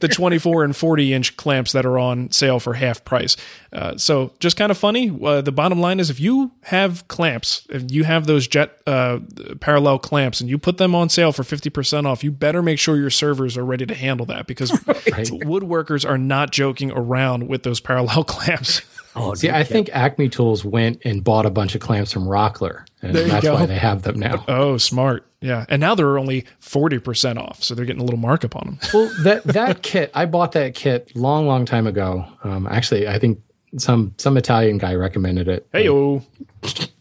[0.00, 3.36] the 24 and 40 inch clamps that are on sale for half price.
[3.72, 5.16] Uh, so just kind of funny.
[5.22, 9.20] Uh, the bottom line is if you have clamps, if you have those jet uh,
[9.60, 12.96] parallel clamps and you put them on sale for 50% off, you better make sure
[12.96, 15.06] your servers are ready to handle that because right.
[15.28, 18.82] woodworkers are not joking around with those parallel clamps.
[19.16, 22.84] Oh, See, I think Acme Tools went and bought a bunch of clamps from Rockler,
[23.02, 23.54] and that's go.
[23.54, 24.44] why they have them now.
[24.48, 25.26] Oh, smart.
[25.40, 28.66] Yeah, and now they're only forty percent off, so they're getting a little markup on
[28.66, 28.78] them.
[28.94, 32.24] well, that that kit, I bought that kit long, long time ago.
[32.44, 33.40] Um, actually, I think
[33.76, 35.66] some some Italian guy recommended it.
[35.72, 36.22] Hey yo.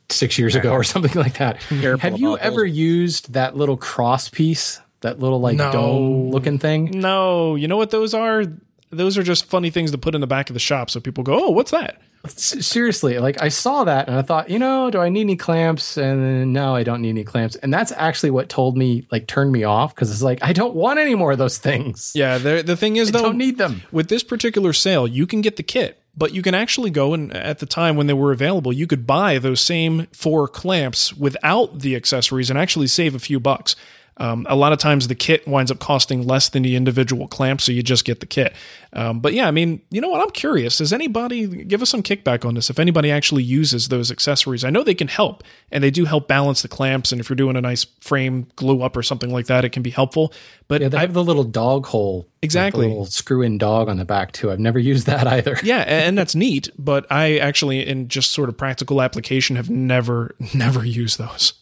[0.10, 1.60] Six years ago or something like that.
[1.60, 2.76] Careful have you ever those.
[2.76, 5.72] used that little cross piece, that little like no.
[5.72, 6.92] dome looking thing?
[7.00, 8.44] No, you know what those are?
[8.92, 11.24] those are just funny things to put in the back of the shop so people
[11.24, 15.00] go, "Oh, what's that?" Seriously, like I saw that and I thought, you know, do
[15.00, 15.96] I need any clamps?
[15.96, 17.56] And then, no, I don't need any clamps.
[17.56, 20.76] And that's actually what told me, like, turned me off because it's like I don't
[20.76, 22.12] want any more of those things.
[22.16, 23.84] Yeah, the the thing is, I though, don't need them.
[23.92, 27.34] With this particular sale, you can get the kit, but you can actually go and
[27.34, 31.80] at the time when they were available, you could buy those same four clamps without
[31.80, 33.76] the accessories and actually save a few bucks.
[34.20, 37.62] Um, a lot of times the kit winds up costing less than the individual clamp,
[37.62, 38.54] so you just get the kit.
[38.92, 40.22] Um, but yeah, I mean, you know what?
[40.22, 40.78] I'm curious.
[40.78, 42.70] Does anybody give us some kickback on this?
[42.70, 46.28] If anybody actually uses those accessories, I know they can help, and they do help
[46.28, 47.12] balance the clamps.
[47.12, 49.84] And if you're doing a nice frame glue up or something like that, it can
[49.84, 50.34] be helpful.
[50.68, 54.06] But yeah, they have the little dog hole, exactly, little screw in dog on the
[54.06, 54.52] back too.
[54.52, 55.58] I've never used that either.
[55.64, 56.70] yeah, and that's neat.
[56.78, 61.54] But I actually, in just sort of practical application, have never never used those.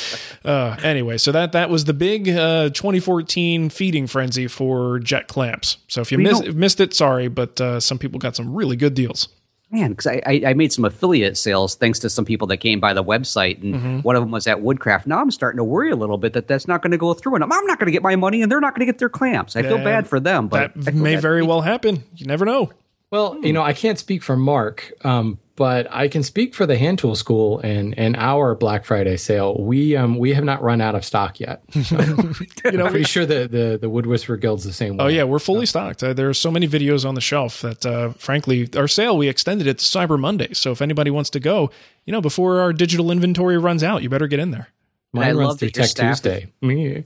[0.44, 5.78] Uh, anyway, so that that was the big uh, 2014 feeding frenzy for jet clamps.
[5.88, 8.94] So if you miss, missed it, sorry, but uh, some people got some really good
[8.94, 9.28] deals.
[9.72, 12.78] Man, because I, I, I, made some affiliate sales thanks to some people that came
[12.78, 13.98] by the website, and mm-hmm.
[14.00, 15.08] one of them was at Woodcraft.
[15.08, 17.34] Now I'm starting to worry a little bit that that's not going to go through,
[17.34, 19.00] and I'm, I'm not going to get my money, and they're not going to get
[19.00, 19.56] their clamps.
[19.56, 22.04] I feel bad for them, but that may very well happen.
[22.14, 22.70] You never know.
[23.10, 26.76] Well, you know, I can't speak for Marc, um, but I can speak for the
[26.76, 29.56] hand tool school and and our Black Friday sale.
[29.58, 31.62] We um we have not run out of stock yet.
[31.72, 31.96] So,
[32.64, 34.96] you know, I'm pretty sure the, the the Wood Whisperer Guild's the same.
[34.96, 35.02] Way.
[35.02, 35.16] Oh way.
[35.16, 36.02] yeah, we're fully stocked.
[36.02, 39.28] Uh, there are so many videos on the shelf that, uh, frankly, our sale we
[39.28, 40.52] extended it to Cyber Monday.
[40.52, 41.70] So if anybody wants to go,
[42.04, 44.68] you know, before our digital inventory runs out, you better get in there.
[45.12, 46.52] Mine I runs through Tech Tuesday.
[46.60, 47.04] Me.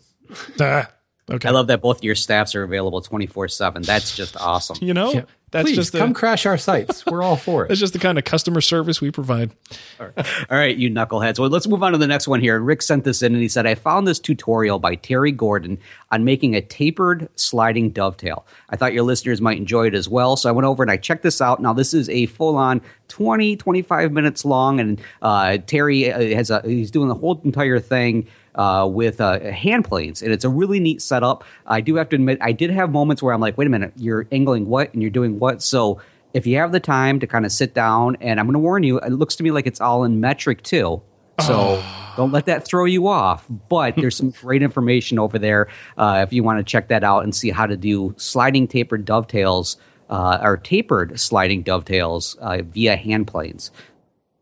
[1.30, 1.48] Okay.
[1.48, 3.82] I love that both your staffs are available twenty four seven.
[3.82, 4.78] That's just awesome.
[4.80, 5.12] You know.
[5.12, 5.24] Yeah.
[5.52, 7.04] That's Please, just the, come crash our sites.
[7.06, 7.68] We're all for it.
[7.68, 9.50] That's just the kind of customer service we provide.
[9.98, 10.26] All right.
[10.48, 11.40] all right, you knuckleheads.
[11.40, 12.60] Well, let's move on to the next one here.
[12.60, 15.78] Rick sent this in and he said, I found this tutorial by Terry Gordon
[16.12, 18.46] on making a tapered sliding dovetail.
[18.68, 20.36] I thought your listeners might enjoy it as well.
[20.36, 21.60] So I went over and I checked this out.
[21.60, 24.78] Now, this is a full on 20, 25 minutes long.
[24.78, 29.40] And uh, Terry uh, has a, he's doing the whole entire thing uh, with uh,
[29.50, 31.44] hand planes, and it's a really neat setup.
[31.66, 33.92] I do have to admit, I did have moments where I'm like, wait a minute,
[33.96, 35.62] you're angling what and you're doing what.
[35.62, 36.00] So
[36.34, 38.82] if you have the time to kind of sit down, and I'm going to warn
[38.82, 41.02] you, it looks to me like it's all in metric too.
[41.46, 41.82] So
[42.16, 43.46] don't let that throw you off.
[43.68, 47.24] But there's some great information over there uh, if you want to check that out
[47.24, 49.76] and see how to do sliding tapered dovetails
[50.10, 53.70] uh, or tapered sliding dovetails uh, via hand planes.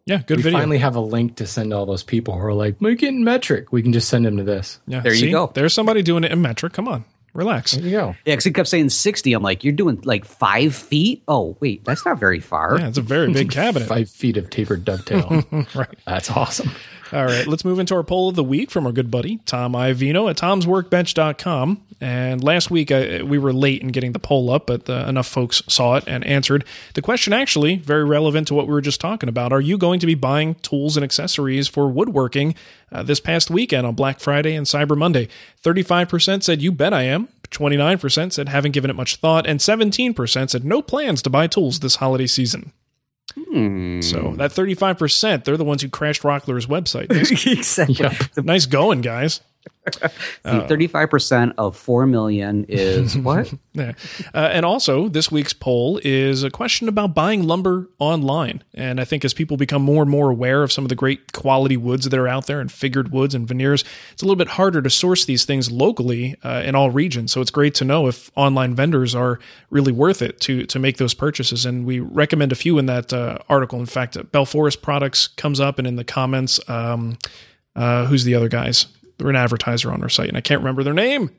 [0.09, 0.59] Yeah, good we video.
[0.59, 3.25] finally have a link to send all those people who are like, make it in
[3.25, 3.73] metric.
[3.73, 4.81] We can just send them to this.
[4.87, 5.27] Yeah, there see?
[5.27, 5.51] you go.
[5.55, 6.73] There's somebody doing it in metric.
[6.73, 7.73] Come on, relax.
[7.73, 8.07] There you go.
[8.25, 9.33] Yeah, because he kept saying 60.
[9.35, 11.23] I'm like, you're doing like five feet?
[11.29, 12.79] Oh, wait, that's not very far.
[12.79, 13.87] Yeah, it's a very big cabinet.
[13.87, 15.45] five feet of tapered dovetail.
[15.75, 15.99] right.
[16.07, 16.71] That's awesome.
[17.11, 19.73] All right, let's move into our poll of the week from our good buddy, Tom
[19.73, 21.83] Iovino at tomsworkbench.com.
[22.01, 25.27] And last week uh, we were late in getting the poll up, but uh, enough
[25.27, 26.65] folks saw it and answered.
[26.95, 29.53] The question actually very relevant to what we were just talking about.
[29.53, 32.55] Are you going to be buying tools and accessories for woodworking
[32.93, 35.29] uh, this past weekend on Black Friday and Cyber Monday?
[35.63, 37.29] 35% said, You bet I am.
[37.51, 39.47] 29% said, Haven't given it much thought.
[39.47, 42.73] And 17% said, No plans to buy tools this holiday season.
[43.35, 44.01] Hmm.
[44.01, 47.11] So that 35%, they're the ones who crashed Rockler's website.
[47.47, 48.43] exactly.
[48.43, 49.41] Nice going, guys.
[50.45, 53.53] Thirty-five percent of four million is what?
[53.73, 53.93] Yeah.
[54.35, 58.63] Uh, and also, this week's poll is a question about buying lumber online.
[58.75, 61.33] And I think as people become more and more aware of some of the great
[61.33, 64.49] quality woods that are out there and figured woods and veneers, it's a little bit
[64.49, 67.33] harder to source these things locally uh, in all regions.
[67.33, 69.39] So it's great to know if online vendors are
[69.71, 71.65] really worth it to to make those purchases.
[71.65, 73.79] And we recommend a few in that uh, article.
[73.81, 77.19] In fact, Bell Forest Products comes up, and in the comments, um,
[77.77, 78.87] uh, who's the other guys?
[79.19, 81.31] They're an advertiser on our site, and I can't remember their name.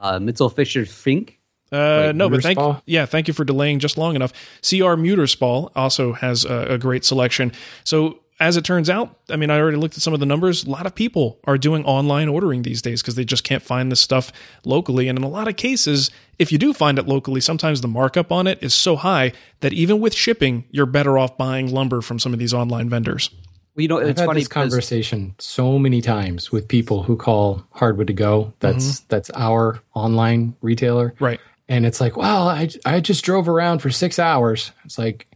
[0.00, 1.40] Uh, Mitchell Fisher Fink.
[1.72, 2.82] Uh, no, but thank Muterspaw?
[2.86, 4.32] yeah, thank you for delaying just long enough.
[4.62, 7.52] CR Muterspaw also has a, a great selection.
[7.82, 10.64] So as it turns out, I mean, I already looked at some of the numbers.
[10.64, 13.90] A lot of people are doing online ordering these days because they just can't find
[13.90, 14.30] this stuff
[14.64, 15.08] locally.
[15.08, 18.30] And in a lot of cases, if you do find it locally, sometimes the markup
[18.30, 22.18] on it is so high that even with shipping, you're better off buying lumber from
[22.18, 23.30] some of these online vendors.
[23.76, 27.14] Well, you know, I've it's had funny this conversation so many times with people who
[27.16, 28.54] call Hardwood to Go.
[28.60, 29.06] That's mm-hmm.
[29.08, 31.40] that's our online retailer, Right.
[31.68, 34.72] and it's like, well, I I just drove around for six hours.
[34.86, 35.26] It's like,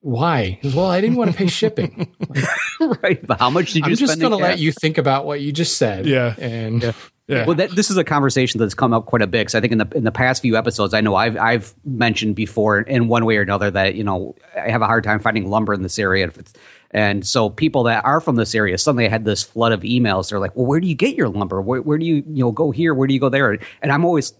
[0.00, 0.58] why?
[0.64, 2.12] Well, I didn't want to pay shipping.
[3.02, 5.40] right, but how much did you I'm just going to let you think about what
[5.40, 6.04] you just said.
[6.06, 6.34] Yeah.
[6.36, 6.94] and
[7.28, 7.44] Yeah.
[7.44, 9.40] Well, that, this is a conversation that's come up quite a bit.
[9.40, 12.34] Because I think in the in the past few episodes, I know I've I've mentioned
[12.36, 15.46] before in one way or another that you know I have a hard time finding
[15.46, 16.26] lumber in this area.
[16.26, 16.54] If it's,
[16.90, 20.30] and so people that are from this area suddenly had this flood of emails.
[20.30, 21.60] They're like, "Well, where do you get your lumber?
[21.60, 22.94] Where, where do you you know go here?
[22.94, 24.32] Where do you go there?" And I'm always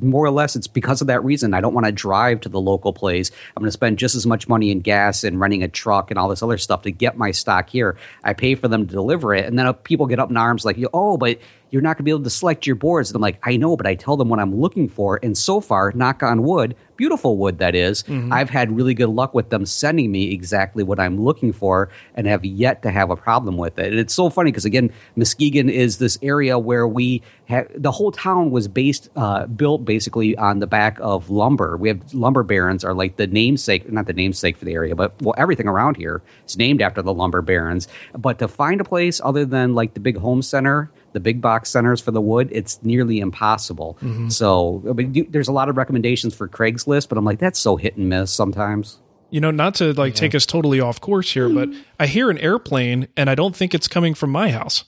[0.00, 1.54] more or less it's because of that reason.
[1.54, 3.30] I don't want to drive to the local place.
[3.56, 6.18] I'm going to spend just as much money in gas and renting a truck and
[6.18, 7.96] all this other stuff to get my stock here.
[8.22, 10.64] I pay for them to deliver it, and then uh, people get up in arms
[10.64, 11.38] like, "Oh, but
[11.72, 13.76] you're not going to be able to select your boards." And I'm like, "I know,
[13.76, 17.36] but I tell them what I'm looking for." And so far, knock on wood, beautiful
[17.36, 21.20] wood that is, I've had really good luck with them sending me exactly what I'm
[21.20, 23.86] looking for, and have yet to have a problem with it.
[23.88, 28.12] And it's so funny because again, Muskegon is this area where we ha- the whole
[28.12, 31.76] town was based uh, built basically on the back of lumber.
[31.76, 35.20] We have lumber barons are like the namesake, not the namesake for the area, but
[35.20, 37.88] well, everything around here is named after the lumber barons.
[38.16, 41.70] But to find a place other than like the big home center, the big box
[41.70, 43.98] centers for the wood, it's nearly impossible.
[44.02, 44.28] Mm-hmm.
[44.28, 47.58] So I mean, you, there's a lot of recommendations for Craigslist, but I'm like that's
[47.58, 48.98] so hit and miss sometimes.
[49.30, 52.36] You know, not to like take us totally off course here, but I hear an
[52.36, 54.84] airplane and I don't think it's coming from my house.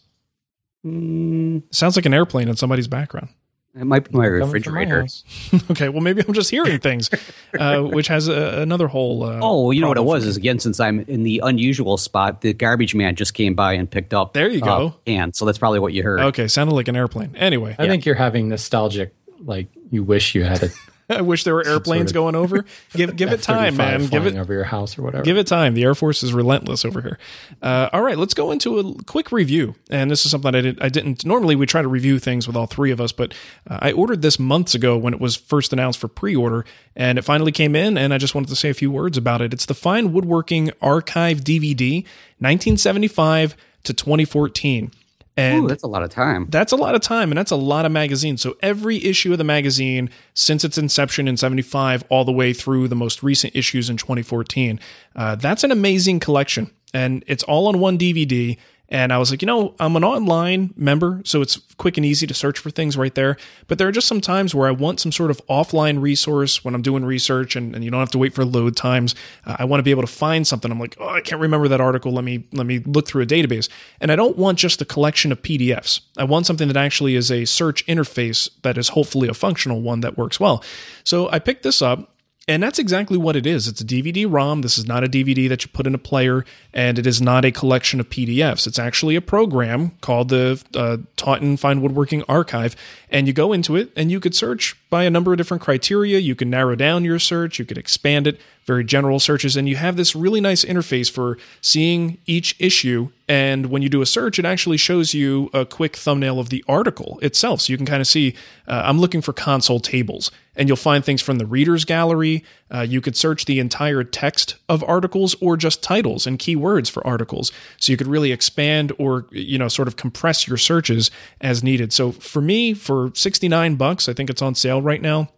[0.85, 1.63] Mm.
[1.71, 3.31] Sounds like an airplane in somebody's background.
[3.77, 5.07] It might be my coming from my refrigerator.
[5.73, 7.11] okay, well maybe I'm just hearing things,
[7.59, 9.25] uh, which has a, another whole.
[9.25, 12.41] Uh, Oh, you know what it was is again since I'm in the unusual spot,
[12.43, 14.33] the garbage man just came by and picked up.
[14.33, 14.87] There you go.
[14.89, 16.21] uh, and so that's probably what you heard.
[16.21, 17.35] Okay, sounded like an airplane.
[17.37, 20.69] Anyway, I think you're having nostalgic, like you wish you had a
[21.11, 22.65] I wish there were airplanes of going over.
[22.95, 24.07] Give give it time, man.
[24.07, 25.25] Give it over your house or whatever.
[25.25, 25.75] Give it time.
[25.75, 27.19] The Air Force is relentless over here.
[27.61, 29.75] Uh, all right, let's go into a quick review.
[29.91, 30.83] And this is something I didn't.
[30.83, 31.25] I didn't.
[31.25, 33.35] Normally, we try to review things with all three of us, but
[33.69, 36.65] uh, I ordered this months ago when it was first announced for pre-order,
[36.97, 37.99] and it finally came in.
[37.99, 39.53] And I just wanted to say a few words about it.
[39.53, 42.05] It's the Fine Woodworking Archive DVD,
[42.39, 44.91] 1975 to 2014.
[45.37, 46.47] And Ooh, that's a lot of time.
[46.49, 48.41] that's a lot of time and that's a lot of magazines.
[48.41, 52.87] So every issue of the magazine since its inception in 75 all the way through
[52.87, 54.79] the most recent issues in 2014.
[55.17, 58.57] Uh, that's an amazing collection and it's all on one DVD.
[58.91, 62.27] And I was like, you know, I'm an online member, so it's quick and easy
[62.27, 63.37] to search for things right there.
[63.67, 66.75] But there are just some times where I want some sort of offline resource when
[66.75, 69.15] I'm doing research and, and you don't have to wait for load times.
[69.47, 70.71] Uh, I want to be able to find something.
[70.71, 72.13] I'm like, oh, I can't remember that article.
[72.13, 73.69] Let me let me look through a database.
[74.01, 76.01] And I don't want just a collection of PDFs.
[76.19, 80.01] I want something that actually is a search interface that is hopefully a functional one
[80.01, 80.63] that works well.
[81.05, 82.14] So I picked this up
[82.47, 83.67] and that's exactly what it is.
[83.67, 84.61] It's a DVD ROM.
[84.61, 87.45] This is not a DVD that you put in a player, and it is not
[87.45, 88.67] a collection of PDFs.
[88.67, 92.77] It's actually a program called the uh, Taunton Fine Woodworking Archive.
[93.09, 96.19] And you go into it, and you could search by a number of different criteria.
[96.19, 99.77] You can narrow down your search, you could expand it, very general searches, and you
[99.77, 103.11] have this really nice interface for seeing each issue.
[103.27, 106.63] And when you do a search, it actually shows you a quick thumbnail of the
[106.69, 107.63] article itself.
[107.63, 108.35] So you can kind of see,
[108.69, 112.45] uh, I'm looking for console tables and you'll find things from the reader's gallery.
[112.73, 117.07] Uh, you could search the entire text of articles or just titles and keywords for
[117.07, 117.53] articles.
[117.79, 121.93] So you could really expand or, you know, sort of compress your searches as needed.
[121.93, 125.29] So for me, for 69 bucks, I think it's on sale right now.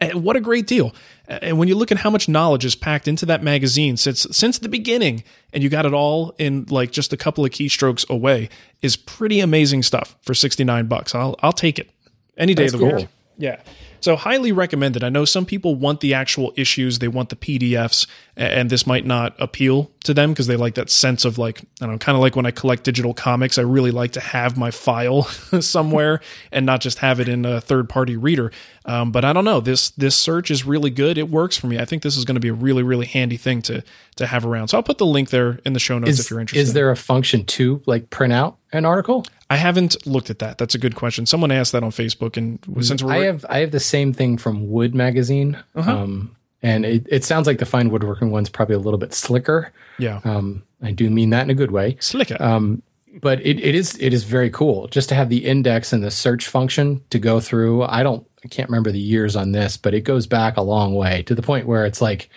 [0.00, 0.94] And what a great deal.
[1.26, 4.58] And when you look at how much knowledge is packed into that magazine since since
[4.58, 8.48] the beginning and you got it all in like just a couple of keystrokes away
[8.80, 11.14] is pretty amazing stuff for 69 bucks.
[11.14, 11.90] I'll I'll take it
[12.36, 13.08] any day That's of the week.
[13.38, 13.60] Yeah.
[14.00, 15.02] So highly recommended.
[15.02, 18.06] I know some people want the actual issues, they want the PDFs,
[18.38, 21.86] and this might not appeal to them because they like that sense of like I
[21.86, 24.56] don't know, kind of like when I collect digital comics, I really like to have
[24.56, 25.24] my file
[25.60, 26.20] somewhere
[26.52, 28.52] and not just have it in a third party reader.
[28.84, 29.60] Um, but I don't know.
[29.60, 31.18] This this search is really good.
[31.18, 31.78] It works for me.
[31.80, 33.82] I think this is going to be a really really handy thing to
[34.16, 34.68] to have around.
[34.68, 36.62] So I'll put the link there in the show notes is, if you're interested.
[36.62, 39.26] Is there a function to like print out an article?
[39.50, 40.58] I haven't looked at that.
[40.58, 41.26] That's a good question.
[41.26, 44.38] Someone asked that on Facebook, and since we're I have I have the same thing
[44.38, 45.58] from Wood Magazine.
[45.74, 45.90] Uh-huh.
[45.90, 49.72] Um, and it, it sounds like the fine woodworking one's probably a little bit slicker.
[49.98, 51.96] yeah, Um, I do mean that in a good way.
[52.00, 52.36] slicker.
[52.40, 52.82] Um,
[53.20, 56.10] but it, it is it is very cool just to have the index and the
[56.10, 57.82] search function to go through.
[57.84, 60.94] I don't I can't remember the years on this, but it goes back a long
[60.94, 62.28] way to the point where it's like,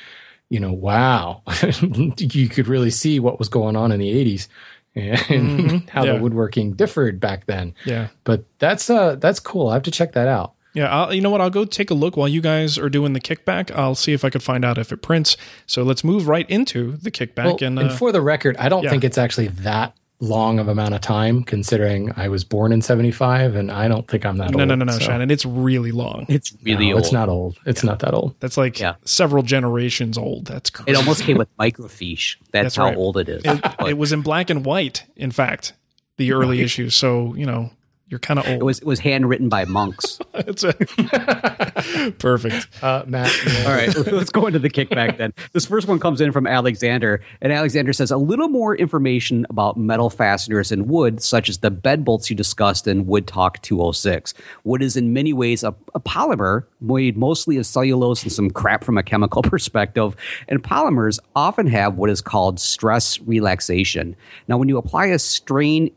[0.49, 1.43] you know, wow,
[2.17, 4.47] you could really see what was going on in the '80s
[4.95, 6.13] and how Yeah.
[6.13, 7.75] the woodworking differed back then.
[7.85, 8.07] yeah.
[8.23, 9.67] But that's uh that's cool.
[9.69, 10.53] I have to check that out.
[10.73, 11.41] Yeah, I'll, you know what?
[11.41, 13.71] I'll go take a look while you guys are doing the kickback.
[13.75, 15.35] I'll see if I could find out if it prints.
[15.65, 17.45] So let's move right into the kickback.
[17.45, 18.89] Well, and, uh, and for the record, I don't yeah.
[18.89, 23.55] think it's actually that long of amount of time considering I was born in 75
[23.55, 24.67] and I don't think I'm that no, old.
[24.69, 25.31] no, no, no, so- Shannon.
[25.31, 26.25] It's really long.
[26.29, 27.03] It's really No, old.
[27.03, 27.57] It's not old.
[27.65, 28.35] It's not that old.
[28.39, 28.95] That's like Yeah.
[29.03, 30.45] several generations old.
[30.45, 30.91] That's crazy.
[30.91, 32.37] It almost came with microfiche.
[32.51, 32.97] That's, That's how right.
[32.97, 33.41] old it is.
[33.43, 35.73] It, it was in black and white, in fact,
[36.17, 36.93] the early issues.
[36.95, 37.71] So, you know,
[38.11, 38.57] you're kind of old.
[38.61, 40.19] it was it was handwritten by monks.
[40.33, 40.73] It's a-
[42.19, 42.67] perfect.
[42.83, 43.63] Uh, Matt, yeah.
[43.65, 45.33] All right, let's go into the kickback then.
[45.53, 49.77] This first one comes in from Alexander, and Alexander says a little more information about
[49.77, 54.33] metal fasteners and wood, such as the bed bolts you discussed in Wood Talk 206.
[54.63, 58.83] Wood is in many ways a, a polymer made mostly of cellulose and some crap
[58.83, 60.15] from a chemical perspective,
[60.47, 64.15] and polymers often have what is called stress relaxation.
[64.47, 65.91] Now, when you apply a strain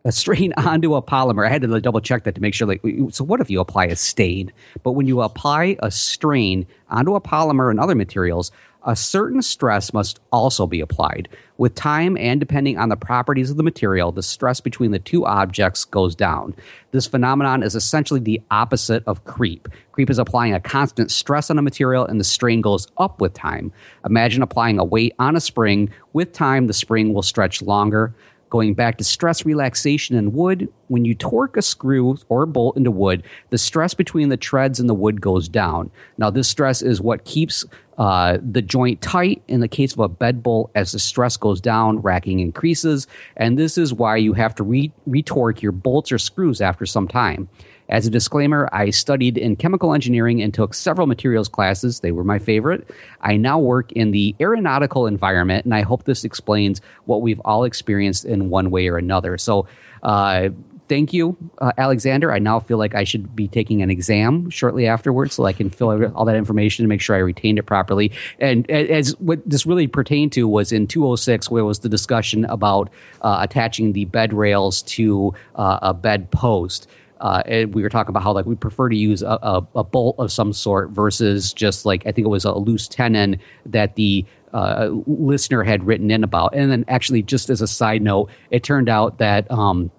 [0.04, 1.46] a strain onto a polymer.
[1.46, 2.66] I had to double check that to make sure.
[2.66, 4.52] Like, so what if you apply a stain?
[4.82, 8.50] But when you apply a strain onto a polymer and other materials,
[8.86, 11.28] a certain stress must also be applied.
[11.58, 15.26] With time and depending on the properties of the material, the stress between the two
[15.26, 16.54] objects goes down.
[16.92, 19.68] This phenomenon is essentially the opposite of creep.
[19.92, 23.34] Creep is applying a constant stress on a material and the strain goes up with
[23.34, 23.70] time.
[24.06, 25.90] Imagine applying a weight on a spring.
[26.14, 28.14] With time, the spring will stretch longer.
[28.50, 32.76] Going back to stress relaxation in wood, when you torque a screw or a bolt
[32.76, 35.90] into wood, the stress between the treads and the wood goes down.
[36.18, 37.64] Now, this stress is what keeps
[37.96, 39.42] uh, the joint tight.
[39.46, 43.06] In the case of a bed bolt, as the stress goes down, racking increases.
[43.36, 47.06] And this is why you have to re- retorque your bolts or screws after some
[47.06, 47.48] time.
[47.90, 52.00] As a disclaimer, I studied in chemical engineering and took several materials classes.
[52.00, 52.88] They were my favorite.
[53.20, 57.64] I now work in the aeronautical environment, and I hope this explains what we've all
[57.64, 59.36] experienced in one way or another.
[59.38, 59.66] So,
[60.04, 60.50] uh,
[60.88, 62.32] thank you, uh, Alexander.
[62.32, 65.68] I now feel like I should be taking an exam shortly afterwards so I can
[65.68, 68.12] fill out all that information and make sure I retained it properly.
[68.38, 72.88] And as what this really pertained to was in 206, where was the discussion about
[73.22, 76.88] uh, attaching the bed rails to uh, a bed post
[77.20, 79.84] uh, and we were talking about how like we prefer to use a, a, a
[79.84, 83.94] bolt of some sort versus just like I think it was a loose tenon that
[83.94, 86.54] the uh, listener had written in about.
[86.54, 89.90] And then actually, just as a side note, it turned out that um,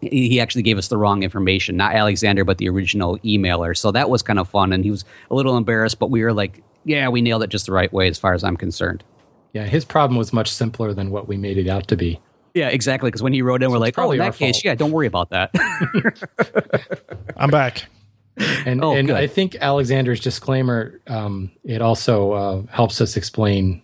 [0.00, 3.76] he actually gave us the wrong information, not Alexander, but the original emailer.
[3.76, 6.32] So that was kind of fun, and he was a little embarrassed, but we were
[6.32, 9.02] like, yeah, we nailed it just the right way as far as I'm concerned.
[9.52, 12.20] yeah, his problem was much simpler than what we made it out to be.
[12.54, 13.08] Yeah, exactly.
[13.08, 14.64] Because when he wrote in, we're like, oh, probably in that case, fault.
[14.64, 15.50] yeah, don't worry about that.
[17.36, 17.86] I'm back.
[18.66, 19.10] And Oh, and.
[19.10, 23.82] I think Alexander's disclaimer um, it also uh, helps us explain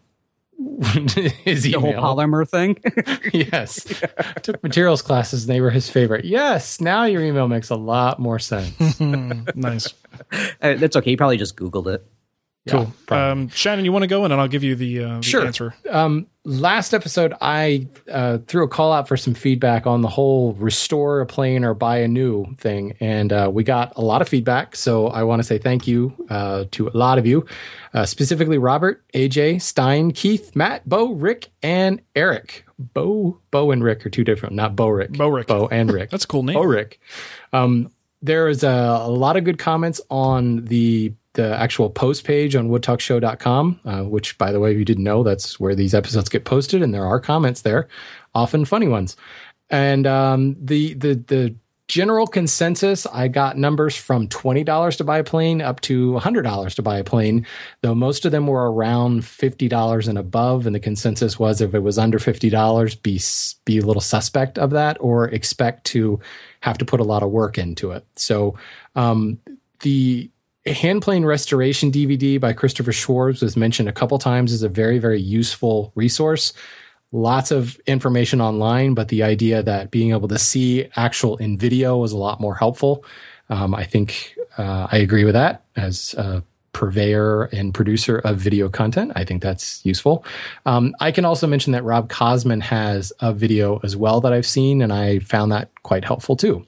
[1.45, 2.03] his the whole email.
[2.03, 2.79] polymer thing.
[3.33, 3.85] yes,
[4.43, 6.25] took materials classes and they were his favorite.
[6.25, 9.01] Yes, now your email makes a lot more sense.
[9.01, 9.93] Nice.
[10.63, 11.11] Uh, That's okay.
[11.11, 12.07] He probably just Googled it.
[12.69, 12.93] Cool.
[13.07, 13.43] probably.
[13.45, 15.45] um, Shannon, you want to go in and I'll give you the, uh, the Sure.
[15.45, 15.75] answer.
[15.91, 20.55] Um, last episode, I uh, threw a call out for some feedback on the whole
[20.55, 24.29] restore a plane or buy a new thing, and uh, we got a lot of
[24.31, 24.77] feedback.
[24.77, 27.45] So I want to say thank you uh, to a lot of you,
[27.93, 32.65] uh, specifically Robert, AJ, Stein, Keith, Matt, Bo, Rick, and Eric.
[32.79, 35.13] Bo, Bo, and Rick are two different, not Bo Rick.
[35.13, 35.49] Bo Rick.
[35.49, 36.09] Bo and Rick.
[36.13, 36.55] That's a cool name.
[36.55, 36.99] Bo Rick.
[37.53, 37.91] Um,
[38.23, 42.69] there is a, a lot of good comments on the the actual post page on
[42.69, 46.45] woodtalkshow.com, uh, which, by the way, if you didn't know, that's where these episodes get
[46.45, 47.89] posted, and there are comments there,
[48.35, 49.17] often funny ones.
[49.71, 51.55] And um, the the the
[51.87, 56.43] general consensus, I got numbers from twenty dollars to buy a plane up to hundred
[56.43, 57.47] dollars to buy a plane,
[57.83, 60.67] though most of them were around fifty dollars and above.
[60.67, 63.21] And the consensus was if it was under fifty dollars, be
[63.65, 66.21] be a little suspect of that, or expect to
[66.61, 68.07] have to put a lot of work into it.
[68.17, 68.57] So
[68.95, 69.39] um,
[69.81, 70.31] the
[70.73, 74.99] hand plane restoration DVD by Christopher Schwarz was mentioned a couple times as a very,
[74.99, 76.53] very useful resource.
[77.13, 81.99] Lots of information online, but the idea that being able to see actual in video
[81.99, 83.05] was a lot more helpful.
[83.51, 86.43] Um, I think uh, I agree with that as a
[86.73, 89.13] purveyor and producer of video content.
[89.15, 90.25] I think that's useful.
[90.67, 94.47] Um, I can also mention that Rob Cosman has a video as well that I've
[94.47, 96.67] seen, and I found that quite helpful too.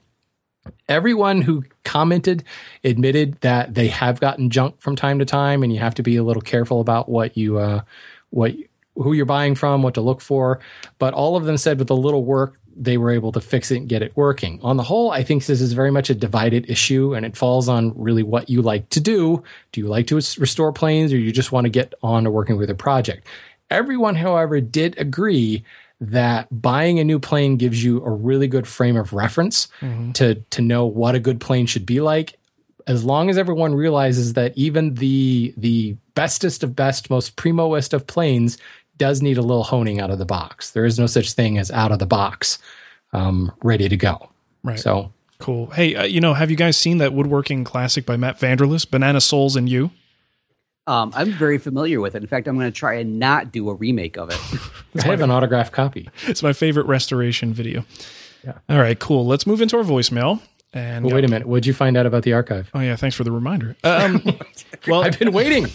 [0.87, 2.43] Everyone who commented
[2.83, 6.15] admitted that they have gotten junk from time to time, and you have to be
[6.15, 7.81] a little careful about what you uh,
[8.29, 8.53] what
[8.95, 10.59] who you're buying from, what to look for.
[10.99, 13.77] But all of them said with a little work, they were able to fix it
[13.77, 14.59] and get it working.
[14.61, 17.67] On the whole, I think this is very much a divided issue, and it falls
[17.67, 19.43] on really what you like to do.
[19.71, 22.57] Do you like to restore planes, or you just want to get on to working
[22.57, 23.27] with a project?
[23.69, 25.63] Everyone, however, did agree
[25.99, 30.11] that buying a new plane gives you a really good frame of reference mm-hmm.
[30.13, 32.37] to to know what a good plane should be like.
[32.85, 38.07] As long as everyone realizes that even the the bestest of best most primoest of
[38.07, 38.57] planes
[38.97, 40.71] does need a little honing out of the box.
[40.71, 42.57] There is no such thing as out of the box
[43.13, 44.29] um, ready to go.
[44.63, 44.79] Right.
[44.79, 45.67] So cool.
[45.67, 49.21] Hey uh, you know have you guys seen that woodworking classic by matt vanderlist banana
[49.21, 49.91] souls and you
[50.87, 52.23] um, I'm very familiar with it.
[52.23, 54.39] In fact, I'm going to try and not do a remake of it.
[55.03, 56.09] I have an autographed copy.
[56.23, 57.85] It's my favorite restoration video.
[58.43, 58.53] Yeah.
[58.69, 59.25] All right, cool.
[59.25, 60.41] Let's move into our voicemail.
[60.73, 61.47] And well, wait a minute.
[61.47, 62.69] What'd you find out about the archive?
[62.73, 63.75] Oh yeah, thanks for the reminder.
[63.87, 64.21] Um,
[64.87, 65.65] well, I've been waiting.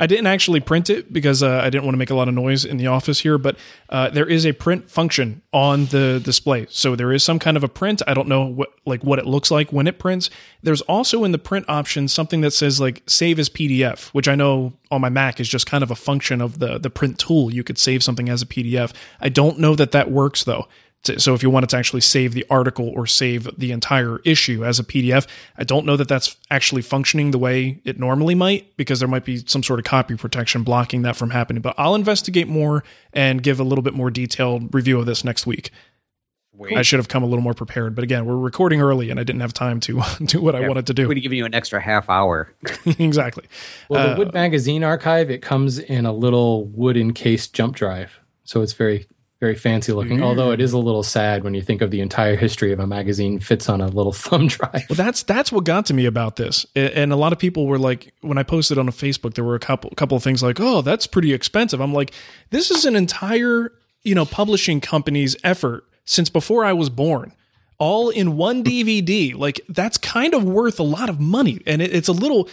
[0.00, 2.34] I didn't actually print it because uh, I didn't want to make a lot of
[2.34, 3.38] noise in the office here.
[3.38, 3.56] But
[3.88, 7.62] uh, there is a print function on the display, so there is some kind of
[7.62, 8.02] a print.
[8.06, 10.28] I don't know what like what it looks like when it prints.
[10.62, 14.34] There's also in the print option something that says like save as PDF, which I
[14.34, 17.52] know on my Mac is just kind of a function of the the print tool.
[17.52, 18.92] You could save something as a PDF.
[19.20, 20.66] I don't know that that works though
[21.04, 24.64] to, so if you wanted to actually save the article or save the entire issue
[24.64, 25.26] as a PDF,
[25.56, 29.24] I don't know that that's actually functioning the way it normally might because there might
[29.24, 31.62] be some sort of copy protection blocking that from happening.
[31.62, 35.46] But I'll investigate more and give a little bit more detailed review of this next
[35.46, 35.70] week.
[36.54, 36.76] Wait.
[36.76, 39.24] I should have come a little more prepared, but again, we're recording early, and I
[39.24, 41.08] didn't have time to do what yeah, I wanted to do.
[41.08, 42.52] We'd give you an extra half hour.
[42.86, 43.44] exactly.
[43.88, 48.20] Well, the uh, Wood Magazine archive it comes in a little wood encased jump drive,
[48.44, 49.06] so it's very
[49.42, 50.18] very fancy looking.
[50.18, 50.22] Mm.
[50.22, 52.86] Although it is a little sad when you think of the entire history of a
[52.86, 54.84] magazine fits on a little thumb drive.
[54.88, 56.64] Well, that's that's what got to me about this.
[56.76, 59.56] And a lot of people were like, when I posted on a Facebook, there were
[59.56, 62.12] a couple couple of things like, "Oh, that's pretty expensive." I'm like,
[62.50, 63.72] this is an entire
[64.04, 67.32] you know publishing company's effort since before I was born.
[67.78, 69.36] All in one DVD.
[69.36, 72.48] Like that's kind of worth a lot of money, and it, it's a little.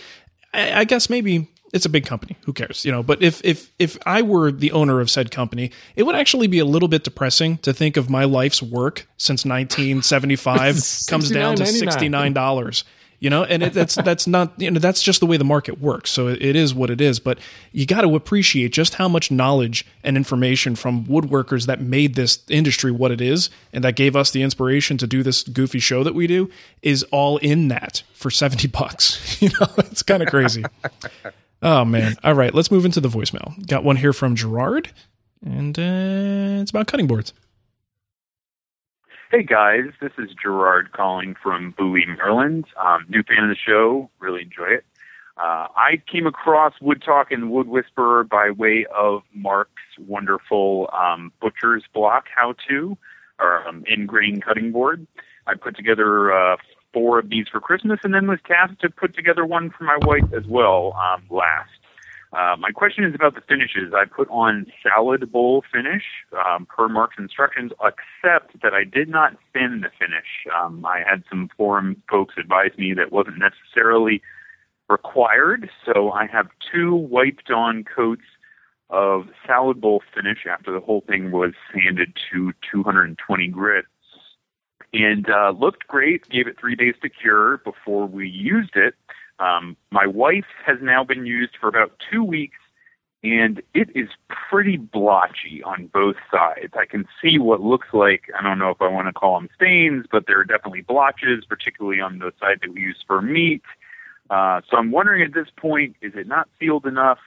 [0.52, 2.36] I guess maybe it's a big company.
[2.46, 2.84] Who cares?
[2.86, 6.16] You know, but if if if I were the owner of said company, it would
[6.16, 10.76] actually be a little bit depressing to think of my life's work since 1975
[11.08, 12.84] comes down to $69.
[13.22, 15.82] You know, and it, that's that's not you know that's just the way the market
[15.82, 16.10] works.
[16.10, 17.20] So it, it is what it is.
[17.20, 17.38] But
[17.74, 22.40] you got to appreciate just how much knowledge and information from woodworkers that made this
[22.48, 26.02] industry what it is, and that gave us the inspiration to do this goofy show
[26.06, 26.50] that we do
[26.82, 29.20] is all in that for seventy bucks.
[29.42, 30.66] You know, it's kind of crazy.
[31.62, 32.16] Oh man!
[32.24, 33.66] All right, let's move into the voicemail.
[33.68, 34.92] Got one here from Gerard,
[35.46, 37.34] and uh, it's about cutting boards.
[39.32, 42.66] Hey guys, this is Gerard calling from Bowie, Maryland.
[42.84, 44.86] Um, new fan of the show, really enjoy it.
[45.38, 51.32] Uh, I came across Wood Talk and Wood Whisperer by way of Marc's wonderful um,
[51.40, 52.98] butcher's block how-to
[53.40, 55.06] or um, in grain cutting board.
[55.46, 56.58] I put together uh,
[56.94, 59.98] four of these for Christmas, and then was tasked to put together one for my
[60.02, 61.70] wife as well um, last.
[62.32, 63.92] Uh, my question is about the finishes.
[63.94, 66.04] I put on salad bowl finish
[66.46, 70.46] um, per Marc's instructions, except that I did not thin the finish.
[70.56, 74.22] Um, I had some forum folks advise me that wasn't necessarily
[74.90, 78.22] required, so I have two wiped on coats
[78.92, 83.86] of salad bowl finish after the whole thing was sanded to 220 grit
[84.94, 86.28] and uh, looked great.
[86.30, 88.96] Gave it three days to cure before we used it.
[89.40, 92.58] Um, my wife has now been used for about two weeks,
[93.24, 94.10] and it is
[94.50, 96.74] pretty blotchy on both sides.
[96.78, 99.50] I can see what looks like I don't know if I want to call them
[99.56, 103.62] stains, but there are definitely blotches, particularly on the side that we use for meat.
[104.30, 107.20] Uh, so I'm wondering at this point, is it not sealed enough?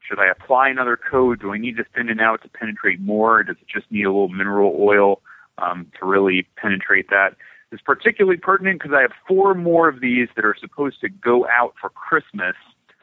[0.00, 1.40] Should I apply another coat?
[1.40, 3.42] Do I need to thin it out to penetrate more?
[3.42, 5.20] Does it just need a little mineral oil?
[5.58, 7.36] Um, to really penetrate that.
[7.72, 11.46] It's particularly pertinent because I have four more of these that are supposed to go
[11.48, 12.54] out for Christmas.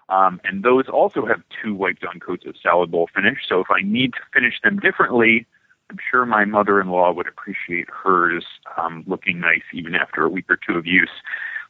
[0.09, 3.39] Um, and those also have two wiped on coats of salad bowl finish.
[3.47, 5.45] So if I need to finish them differently,
[5.89, 8.45] I'm sure my mother in law would appreciate hers
[8.77, 11.09] um, looking nice even after a week or two of use.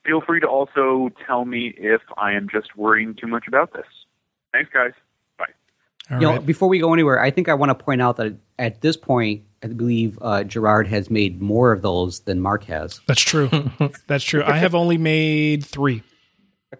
[0.05, 3.87] feel free to also tell me if I am just worrying too much about this.
[4.51, 4.93] Thanks, guys.
[6.09, 6.15] Bye.
[6.15, 6.35] All you right.
[6.35, 8.97] know, before we go anywhere, I think I want to point out that at this
[8.97, 12.99] point, I believe uh, Gerard has made more of those than Marc has.
[13.07, 13.49] That's true.
[14.07, 14.43] That's true.
[14.43, 16.03] I have only made three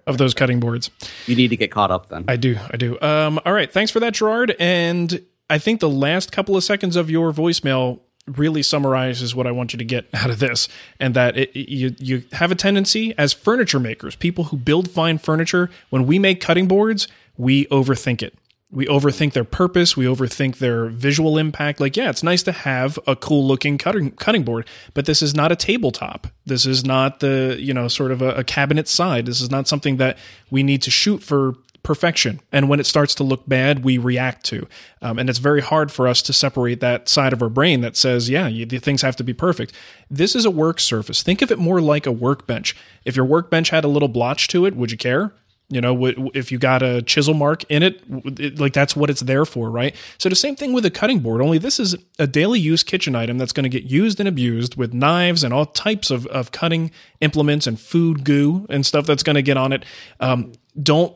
[0.06, 0.90] of those cutting boards.
[1.28, 2.26] You need to get caught up then.
[2.28, 2.58] I do.
[2.72, 3.00] I do.
[3.00, 3.72] Um, all right.
[3.72, 4.56] Thanks for that, Gerard.
[4.60, 9.52] And I think the last couple of seconds of your voicemail really summarizes what I
[9.52, 10.68] want you to get out of this,
[11.00, 15.18] and that it, you you have a tendency as furniture makers, people who build fine
[15.18, 17.08] furniture, when we make cutting boards,
[17.38, 18.38] we overthink it.
[18.74, 19.96] We overthink their purpose.
[19.96, 21.80] We overthink their visual impact.
[21.80, 25.36] Like, yeah, it's nice to have a cool looking cutting cutting board, but this is
[25.36, 26.28] not a tabletop.
[26.46, 29.28] This is not the you know sort of a, a cabinet side.
[29.28, 30.18] This is not something that
[30.50, 32.40] we need to shoot for perfection.
[32.52, 34.68] And when it starts to look bad, we react to.
[35.02, 37.98] Um, and it's very hard for us to separate that side of our brain that
[37.98, 39.74] says, yeah, you, the things have to be perfect.
[40.10, 41.22] This is a work surface.
[41.22, 42.76] Think of it more like a workbench.
[43.04, 45.34] If your workbench had a little blotch to it, would you care?
[45.74, 48.02] You know, if you got a chisel mark in it,
[48.40, 49.96] it, like that's what it's there for, right?
[50.18, 53.16] So the same thing with a cutting board, only this is a daily use kitchen
[53.16, 56.52] item that's going to get used and abused with knives and all types of, of
[56.52, 59.84] cutting implements and food goo and stuff that's going to get on it.
[60.20, 61.16] Um, don't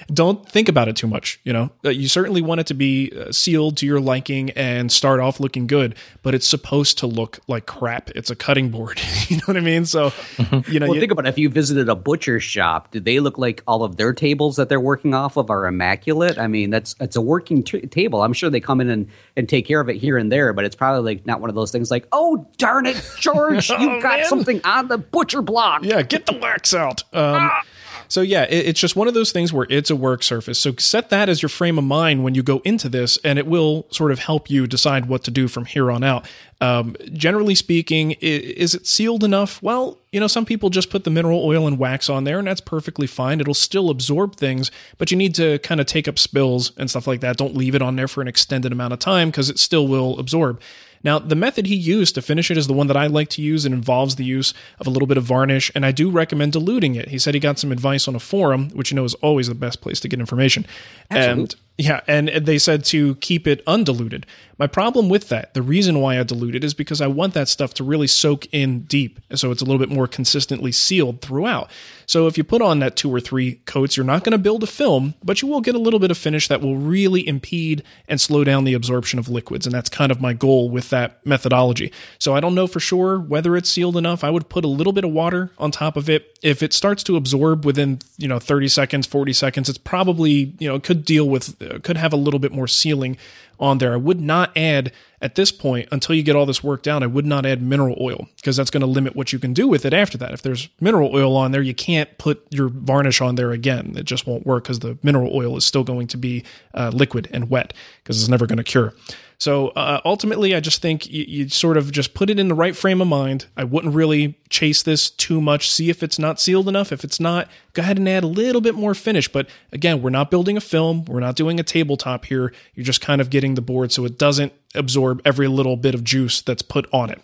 [0.12, 3.12] don't think about it too much you know uh, you certainly want it to be
[3.16, 7.38] uh, sealed to your liking and start off looking good but it's supposed to look
[7.46, 10.70] like crap it's a cutting board you know what i mean so mm-hmm.
[10.70, 11.28] you know well, you, think about it.
[11.28, 14.68] if you visited a butcher shop do they look like all of their tables that
[14.68, 18.32] they're working off of are immaculate i mean that's it's a working t- table i'm
[18.32, 20.76] sure they come in and, and take care of it here and there but it's
[20.76, 24.18] probably like not one of those things like oh darn it george oh, you've got
[24.18, 24.28] man.
[24.28, 27.62] something on the butcher block yeah get the wax out um, ah!
[28.08, 30.58] So yeah, it, it's just one of those things where it's a work surface.
[30.58, 33.46] So set that as your frame of mind when you go into this, and it
[33.46, 36.28] will sort of help you decide what to do from here on out.
[36.60, 39.62] Um, generally speaking, is it sealed enough?
[39.62, 42.48] Well, you know, some people just put the mineral oil and wax on there, and
[42.48, 43.40] that's perfectly fine.
[43.40, 47.06] It'll still absorb things, but you need to kind of take up spills and stuff
[47.06, 47.36] like that.
[47.36, 50.18] Don't leave it on there for an extended amount of time because it still will
[50.18, 50.60] absorb.
[51.04, 53.42] Now, the method he used to finish it is the one that I like to
[53.42, 53.64] use.
[53.64, 56.94] It involves the use of a little bit of varnish, and I do recommend diluting
[56.94, 57.08] it.
[57.08, 59.54] He said he got some advice on a forum, which you know is always the
[59.54, 60.66] best place to get information.
[61.10, 61.42] Absolutely.
[61.42, 64.26] And yeah, and they said to keep it undiluted.
[64.58, 67.48] My problem with that, the reason why I dilute it is because I want that
[67.48, 71.70] stuff to really soak in deep, so it's a little bit more consistently sealed throughout.
[72.06, 74.62] So if you put on that two or three coats, you're not going to build
[74.62, 77.84] a film, but you will get a little bit of finish that will really impede
[78.08, 81.24] and slow down the absorption of liquids, and that's kind of my goal with that
[81.24, 81.92] methodology.
[82.18, 84.24] So I don't know for sure whether it's sealed enough.
[84.24, 86.36] I would put a little bit of water on top of it.
[86.42, 90.68] If it starts to absorb within, you know, 30 seconds, 40 seconds, it's probably, you
[90.68, 93.16] know, could deal with uh, could have a little bit more sealing
[93.60, 93.92] on there.
[93.92, 97.02] I would not add at this point until you get all this worked out.
[97.02, 99.66] I would not add mineral oil because that's going to limit what you can do
[99.66, 100.32] with it after that.
[100.32, 103.94] If there's mineral oil on there, you can't put your varnish on there again.
[103.96, 106.44] It just won't work because the mineral oil is still going to be
[106.74, 108.94] uh, liquid and wet because it's never going to cure.
[109.38, 112.56] So uh, ultimately, I just think you, you, sort of just put it in the
[112.56, 113.46] right frame of mind.
[113.56, 115.70] I wouldn't really chase this too much.
[115.70, 116.90] See if it's not sealed enough.
[116.90, 119.28] If it's not, go ahead and add a little bit more finish.
[119.28, 121.04] But again, we're not building a film.
[121.04, 122.52] We're not doing a tabletop here.
[122.74, 126.02] You're just kind of getting the board so it doesn't absorb every little bit of
[126.02, 127.22] juice that's put on it.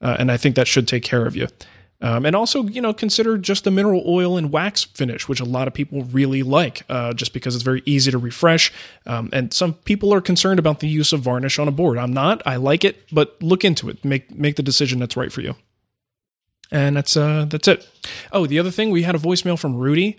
[0.00, 1.46] Uh, and I think that should take care of you.
[2.02, 5.44] Um, and also, you know, consider just the mineral oil and wax finish, which a
[5.44, 8.72] lot of people really like, uh, just because it's very easy to refresh.
[9.06, 11.98] Um, and some people are concerned about the use of varnish on a board.
[11.98, 12.42] I'm not.
[12.44, 14.04] I like it, but look into it.
[14.04, 15.54] Make make the decision that's right for you.
[16.72, 17.88] And that's uh, that's it.
[18.32, 20.18] Oh, the other thing, we had a voicemail from Rudy.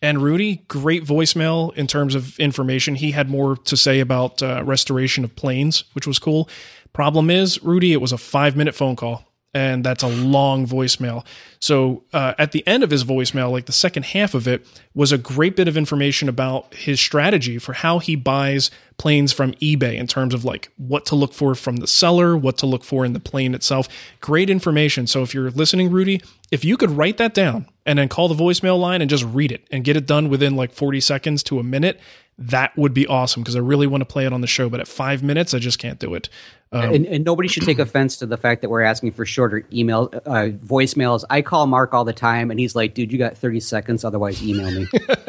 [0.00, 2.94] And Rudy, great voicemail in terms of information.
[2.94, 6.48] He had more to say about uh, restoration of planes, which was cool.
[6.92, 11.24] Problem is, Rudy, it was a five minute phone call and that's a long voicemail.
[11.58, 15.10] So uh, at the end of his voicemail, like the second half of it, was
[15.10, 19.96] a great bit of information about his strategy for how he buys planes from eBay
[19.96, 23.04] in terms of like what to look for from the seller, what to look for
[23.04, 23.88] in the plane itself.
[24.20, 25.06] Great information.
[25.06, 26.20] So if you're listening, Rudy,
[26.50, 29.50] if you could write that down and then call the voicemail line and just read
[29.50, 31.98] it and get it done within like 40 seconds to a minute,
[32.36, 34.68] that would be awesome because I really want to play it on the show.
[34.68, 36.28] But at five minutes, I just can't do it.
[36.70, 39.66] Um, and, and, nobody should take offense to the fact that we're asking for shorter
[39.72, 41.24] email uh, voicemails.
[41.30, 44.04] I call Marc all the time, and he's like, "Dude, you got thirty seconds.
[44.04, 44.86] Otherwise, email me."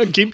[0.12, 0.34] Keep,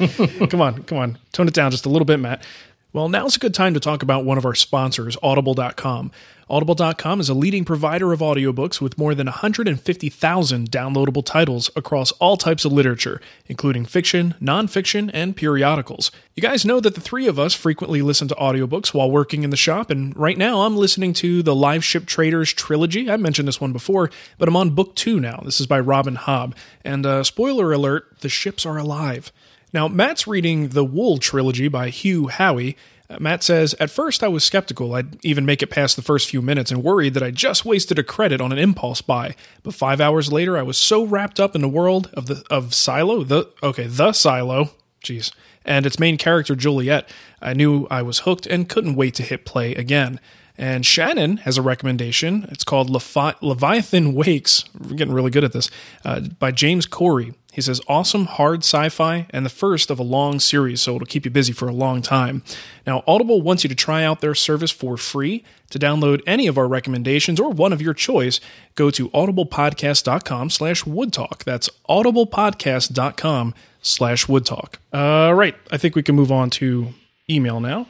[0.50, 2.44] come on, come on, tone it down just a little bit, Matt.
[2.92, 6.12] Well, now's a good time to talk about one of our sponsors, Audible.com.
[6.48, 12.38] Audible.com is a leading provider of audiobooks with more than 150,000 downloadable titles across all
[12.38, 16.12] types of literature, including fiction, nonfiction, and periodicals.
[16.36, 19.50] You guys know that the three of us frequently listen to audiobooks while working in
[19.50, 23.10] the shop, and right now I'm listening to the Liveship Traders trilogy.
[23.10, 25.42] I mentioned this one before, but I'm on book two now.
[25.44, 26.54] This is by Robin Hobb.
[26.84, 29.32] And uh, spoiler alert, the ships are alive.
[29.74, 32.76] Now, Matt's reading the Wool trilogy by Hugh Howey.
[33.10, 36.30] Uh, Matt says, At first I was skeptical I'd even make it past the first
[36.30, 39.36] few minutes and worried that I just wasted a credit on an impulse buy.
[39.64, 42.74] But five hours later, I was so wrapped up in the world of the of
[42.74, 44.72] Silo, the okay, the Silo,
[45.04, 45.32] jeez,
[45.64, 47.10] and its main character Juliet,
[47.42, 50.20] I knew I was hooked and couldn't wait to hit play again.
[50.58, 52.48] And Shannon has a recommendation.
[52.50, 54.64] It's called Levi- Leviathan Wakes.
[54.80, 55.70] We're getting really good at this.
[56.06, 57.34] Uh, by James Corey.
[57.56, 61.06] He says, awesome, hard sci fi, and the first of a long series, so it'll
[61.06, 62.44] keep you busy for a long time.
[62.86, 65.44] Now, Audible wants you to try out their service for free.
[65.70, 68.40] To download any of our recommendations or one of your choice,
[68.76, 71.44] go to audiblepodcast.com slash woodtalk.
[71.46, 74.76] That's audiblepodcast.com slash woodtalk.
[74.94, 76.94] All right, I think we can move on to
[77.30, 77.88] email now.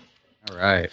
[0.52, 0.90] All right.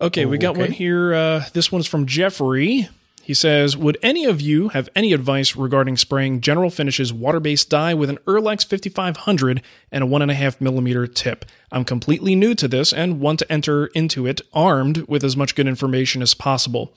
[0.00, 0.60] Okay, we got Okay.
[0.60, 1.14] one here.
[1.14, 2.88] Uh, this one's from Jeffrey.
[3.28, 7.68] He says, Would any of you have any advice regarding spraying General Finishes water based
[7.68, 9.60] dye with an Earlex 5500
[9.92, 11.44] and a 1.5 millimeter tip?
[11.70, 15.54] I'm completely new to this and want to enter into it armed with as much
[15.54, 16.94] good information as possible.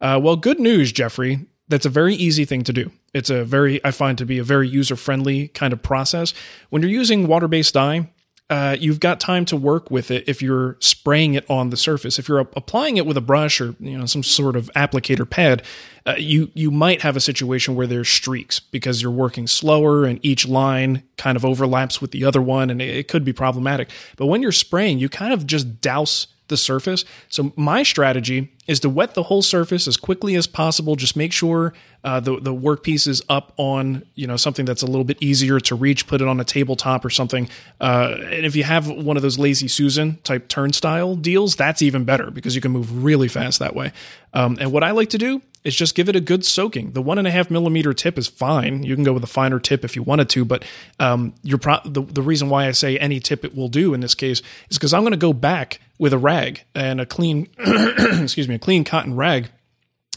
[0.00, 1.46] Uh, well, good news, Jeffrey.
[1.66, 2.92] That's a very easy thing to do.
[3.12, 6.32] It's a very, I find to be a very user friendly kind of process.
[6.70, 8.08] When you're using water based dye,
[8.50, 12.18] uh, you've got time to work with it if you're spraying it on the surface.
[12.18, 15.28] If you're ap- applying it with a brush or you know some sort of applicator
[15.28, 15.62] pad,
[16.06, 20.20] uh, you you might have a situation where there's streaks because you're working slower and
[20.22, 23.88] each line kind of overlaps with the other one, and it, it could be problematic.
[24.16, 27.04] But when you're spraying, you kind of just douse the surface.
[27.28, 30.94] So my strategy is to wet the whole surface as quickly as possible.
[30.94, 31.72] Just make sure
[32.04, 35.58] uh, the the workpiece is up on you know something that's a little bit easier
[35.60, 36.06] to reach.
[36.06, 37.48] Put it on a tabletop or something.
[37.80, 42.04] Uh, and if you have one of those lazy Susan type turnstile deals, that's even
[42.04, 43.92] better because you can move really fast that way.
[44.34, 46.92] Um, and what I like to do is just give it a good soaking.
[46.92, 48.82] The one and a half millimeter tip is fine.
[48.82, 50.64] You can go with a finer tip if you wanted to, but
[50.98, 54.14] um, pro- the, the reason why I say any tip it will do in this
[54.14, 58.48] case is because I'm going to go back with a rag and a clean, excuse
[58.48, 59.50] me, a clean cotton rag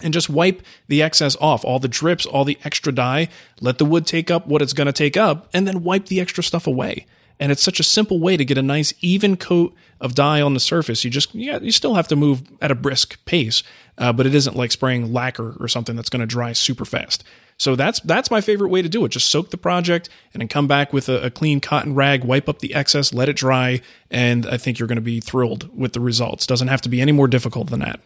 [0.01, 3.29] and just wipe the excess off, all the drips, all the extra dye,
[3.61, 6.19] let the wood take up what it's going to take up, and then wipe the
[6.19, 7.05] extra stuff away.
[7.39, 10.53] And it's such a simple way to get a nice even coat of dye on
[10.53, 11.03] the surface.
[11.03, 13.63] You just, yeah, you still have to move at a brisk pace,
[13.97, 17.23] uh, but it isn't like spraying lacquer or something that's going to dry super fast.
[17.57, 19.09] So that's that's my favorite way to do it.
[19.09, 22.49] Just soak the project and then come back with a, a clean cotton rag, wipe
[22.49, 23.81] up the excess, let it dry,
[24.11, 26.45] and I think you're going to be thrilled with the results.
[26.45, 28.01] Doesn't have to be any more difficult than that.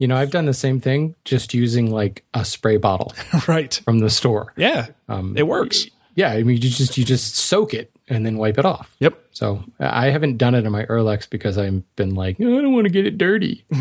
[0.00, 3.12] You know, I've done the same thing, just using like a spray bottle
[3.48, 3.80] right?
[3.84, 4.52] from the store.
[4.56, 5.86] Yeah, Um, it works.
[6.16, 8.94] Yeah, I mean, you just you just soak it and then wipe it off.
[9.00, 9.18] Yep.
[9.32, 12.72] So I haven't done it in my Earlex because I've been like, "Oh, I don't
[12.72, 13.64] want to get it dirty.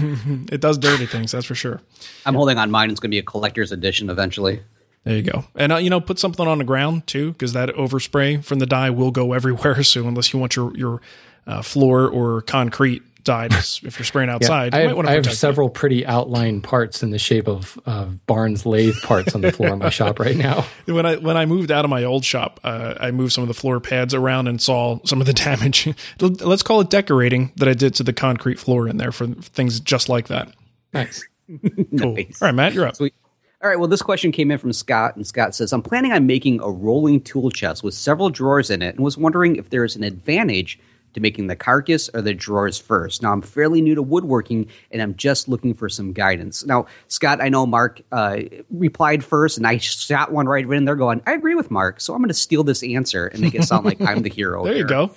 [0.52, 1.82] It does dirty things, that's for sure.
[2.26, 2.90] I'm holding on mine.
[2.90, 4.62] It's going to be a collector's edition eventually.
[5.04, 5.46] There you go.
[5.56, 8.66] And uh, you know, put something on the ground too, because that overspray from the
[8.66, 9.84] dye will go everywhere.
[9.84, 11.02] So unless you want your your
[11.46, 15.12] uh, floor or concrete dyed, if you're spraying outside, I you have, might want to
[15.12, 15.40] I have protect it.
[15.40, 19.74] several pretty outlined parts in the shape of, of Barnes lathe parts on the floor
[19.74, 20.66] of my shop right now.
[20.86, 23.50] When I when I moved out of my old shop, uh, I moved some of
[23.50, 25.88] the floor pads around and saw some of the damage.
[26.20, 29.80] Let's call it decorating that I did to the concrete floor in there for things
[29.82, 30.54] just like that.
[30.94, 31.28] Nice.
[32.00, 32.14] Cool.
[32.14, 32.42] Nice.
[32.42, 32.96] All right, Matt, you're up.
[32.96, 33.14] Sweet.
[33.62, 33.80] All right.
[33.80, 36.70] Well, this question came in from Scott, and Scott says, I'm planning on making a
[36.70, 40.04] rolling tool chest with several drawers in it and was wondering if there is an
[40.04, 40.80] advantage
[41.18, 43.22] to making the carcass or the drawers first.
[43.22, 46.66] Now, I'm fairly new to woodworking and I'm just looking for some guidance.
[46.66, 48.40] Now, Scott, I know Marc uh,
[48.70, 52.14] replied first, and I shot one right in there going, I agree with Marc, so
[52.14, 54.64] I'm going to steal this answer and make it sound like I'm the hero.
[54.68, 54.88] There you here.
[54.88, 55.12] go.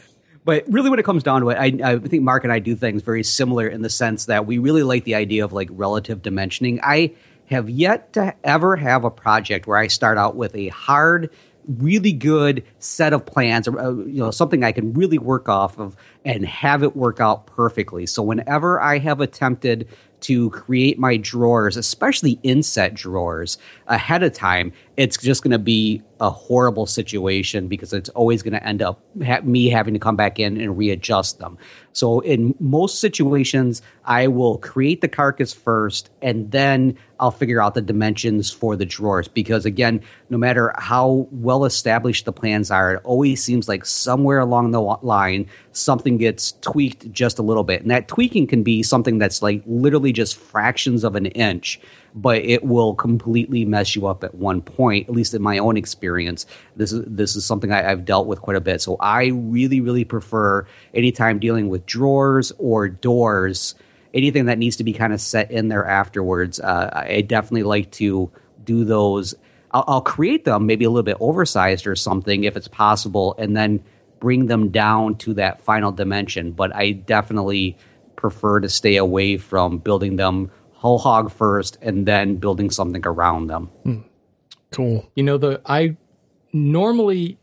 [0.44, 2.74] But really, when it comes down to it, I, I think Marc and I do
[2.74, 6.22] things very similar in the sense that we really like the idea of like relative
[6.22, 6.78] dimensioning.
[6.82, 7.14] I
[7.46, 11.30] have yet to ever have a project where I start out with a hard,
[11.66, 15.78] really good set of plans, or uh, you know, something I can really work off
[15.78, 18.06] of and have it work out perfectly.
[18.06, 19.88] So whenever I have attempted
[20.22, 26.02] to create my drawers, especially inset drawers, ahead of time, it's just going to be
[26.20, 30.16] a horrible situation because it's always going to end up ha- me having to come
[30.16, 31.56] back in and readjust them.
[31.92, 37.74] So in most situations, I will create the carcass first and then I'll figure out
[37.74, 42.94] the dimensions for the drawers because again, no matter how well established the plans are,
[42.94, 47.80] it always seems like somewhere along the line something gets tweaked just a little bit.
[47.80, 51.80] And that tweaking can be something that's like literally just fractions of an inch,
[52.14, 55.08] but it will completely mess you up at one point.
[55.08, 56.46] At least in my own experience,
[56.76, 58.80] this is this is something I, have dealt with quite a bit.
[58.80, 63.74] So I really, really prefer anytime dealing with drawers or doors,
[64.14, 66.60] anything that needs to be kind of set in there afterwards.
[66.60, 68.30] Uh, I definitely like to
[68.64, 69.34] do those.
[69.72, 73.56] I'll, I'll create them maybe a little bit oversized or something if it's possible, and
[73.56, 73.82] then
[74.20, 76.52] bring them down to that final dimension.
[76.52, 77.76] But I definitely
[78.20, 83.48] prefer to stay away from building them whole hog first and then building something around
[83.48, 83.66] them.
[83.84, 83.98] Hmm.
[84.70, 85.10] Cool.
[85.14, 85.96] You know, the I
[86.52, 87.38] normally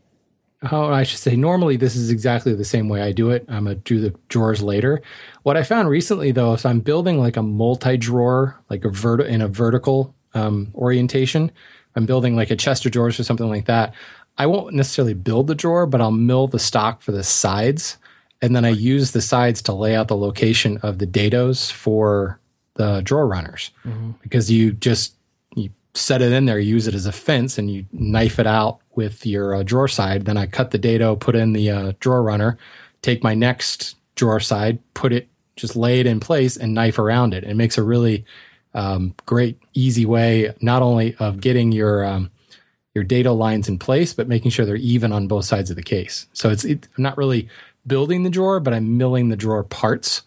[0.62, 3.44] how I should say normally this is exactly the same way I do it.
[3.48, 5.02] I'm gonna do the drawers later.
[5.44, 9.40] What I found recently though is I'm building like a multi-drawer, like a vert in
[9.40, 11.52] a vertical um, orientation.
[11.94, 13.94] I'm building like a chest of drawers or something like that.
[14.36, 17.98] I won't necessarily build the drawer, but I'll mill the stock for the sides.
[18.40, 22.38] And then I use the sides to lay out the location of the dados for
[22.74, 24.12] the drawer runners mm-hmm.
[24.22, 25.14] because you just
[25.56, 28.78] you set it in there, use it as a fence, and you knife it out
[28.94, 30.24] with your uh, drawer side.
[30.24, 32.56] Then I cut the dado, put in the uh, drawer runner,
[33.02, 37.34] take my next drawer side, put it, just lay it in place, and knife around
[37.34, 37.44] it.
[37.44, 38.24] It makes a really
[38.74, 42.30] um, great, easy way not only of getting your um,
[42.94, 45.82] your dado lines in place, but making sure they're even on both sides of the
[45.82, 46.26] case.
[46.32, 47.48] So it's it, I'm not really
[47.88, 50.22] building the drawer, but I'm milling the drawer parts,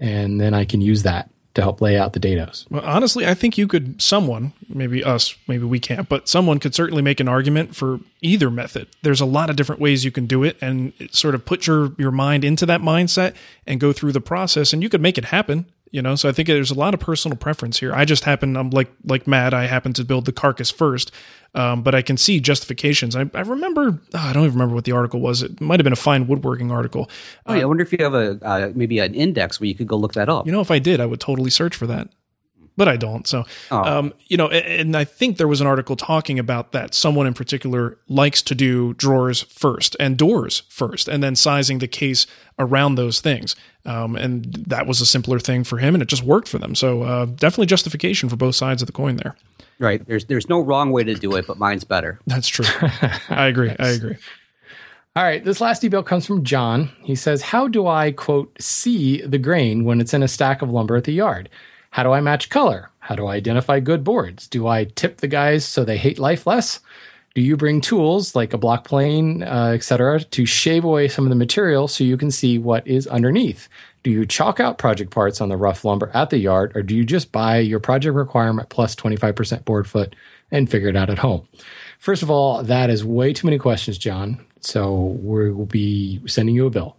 [0.00, 2.70] and then I can use that to help lay out the dados.
[2.70, 6.74] Well, honestly, I think you could, someone, maybe us, maybe we can't, but someone could
[6.74, 8.88] certainly make an argument for either method.
[9.00, 11.92] There's a lot of different ways you can do it and sort of put your,
[11.96, 13.34] your mind into that mindset
[13.66, 16.14] and go through the process and you could make it happen you know?
[16.14, 17.94] So i think there's a lot of personal preference here.
[17.94, 21.12] I just happen i'm like like matt i happen to build the carcass first
[21.54, 23.16] um, but i can see justifications.
[23.16, 25.42] I, I remember oh, i don't even remember what the article was.
[25.42, 27.10] It might have been a fine woodworking article.
[27.46, 29.88] Oh yeah, i wonder if you have a uh, maybe an index where you could
[29.88, 30.46] go look that up.
[30.46, 32.08] You know if i did i would totally search for that
[32.76, 33.26] but I don't.
[33.26, 33.82] So, oh.
[33.82, 36.94] um, you know, and, and I think there was an article talking about that.
[36.94, 41.88] Someone in particular likes to do drawers first and doors first, and then sizing the
[41.88, 42.26] case
[42.58, 43.56] around those things.
[43.84, 46.74] Um, and that was a simpler thing for him, and it just worked for them.
[46.74, 49.36] So, uh, definitely justification for both sides of the coin there.
[49.78, 50.04] Right.
[50.06, 52.18] There's there's no wrong way to do it, but mine's better.
[52.26, 52.66] That's true.
[53.28, 53.74] I agree.
[53.78, 54.16] I agree.
[55.16, 56.90] All right, this last email comes from John.
[57.02, 60.70] He says, How do I, quote, see the grain when it's in a stack of
[60.70, 61.48] lumber at the yard?
[61.96, 62.90] How do I match color?
[62.98, 64.48] How do I identify good boards?
[64.48, 66.80] Do I tip the guys so they hate life less?
[67.34, 71.30] Do you bring tools like a block plane, uh, etc., to shave away some of
[71.30, 73.70] the material so you can see what is underneath?
[74.02, 76.94] Do you chalk out project parts on the rough lumber at the yard, or do
[76.94, 80.14] you just buy your project requirement plus 25% board foot
[80.50, 81.48] and figure it out at home?
[81.98, 84.44] First of all, that is way too many questions, John.
[84.60, 86.98] So we will be sending you a bill.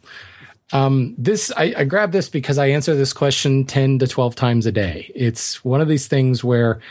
[0.73, 4.65] Um, this I, I grabbed this because I answer this question ten to twelve times
[4.65, 5.11] a day.
[5.15, 6.81] It's one of these things where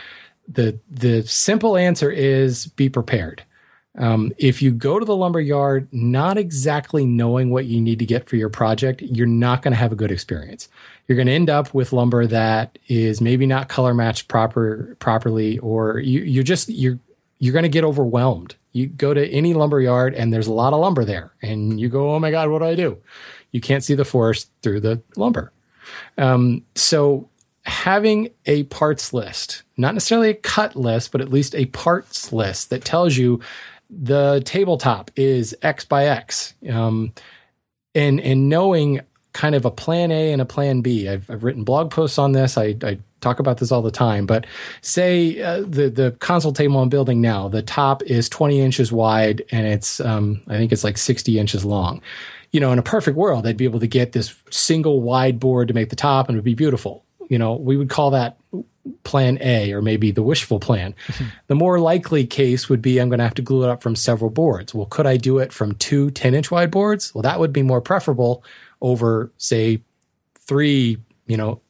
[0.48, 3.42] the the simple answer is be prepared.
[3.98, 8.06] Um, if you go to the lumber yard not exactly knowing what you need to
[8.06, 10.68] get for your project, you're not going to have a good experience.
[11.08, 15.58] You're going to end up with lumber that is maybe not color matched proper properly,
[15.58, 16.98] or you, you're just you're
[17.38, 18.54] you're going to get overwhelmed.
[18.72, 21.88] You go to any lumber yard and there's a lot of lumber there, and you
[21.88, 22.98] go, "Oh my god, what do I do?"
[23.52, 25.52] You can't see the forest through the lumber.
[26.18, 27.28] Um, so
[27.64, 32.70] having a parts list, not necessarily a cut list, but at least a parts list
[32.70, 33.40] that tells you
[33.90, 37.12] the tabletop is X by X, um,
[37.94, 39.00] and and knowing
[39.32, 41.08] kind of a plan A and a plan B.
[41.08, 42.56] I've, I've written blog posts on this.
[42.56, 44.24] I, I talk about this all the time.
[44.26, 44.46] But
[44.80, 49.42] say uh, the the console table I'm building now, the top is 20 inches wide
[49.50, 52.00] and it's um, I think it's like 60 inches long
[52.56, 55.68] you know, in a perfect world, I'd be able to get this single wide board
[55.68, 57.04] to make the top and it would be beautiful.
[57.28, 58.38] You know, we would call that
[59.04, 60.94] plan A or maybe the wishful plan.
[61.48, 63.94] the more likely case would be I'm going to have to glue it up from
[63.94, 64.74] several boards.
[64.74, 67.14] Well, could I do it from two 10 inch wide boards?
[67.14, 68.42] Well, that would be more preferable
[68.80, 69.82] over, say,
[70.38, 70.96] three,
[71.26, 71.60] you know,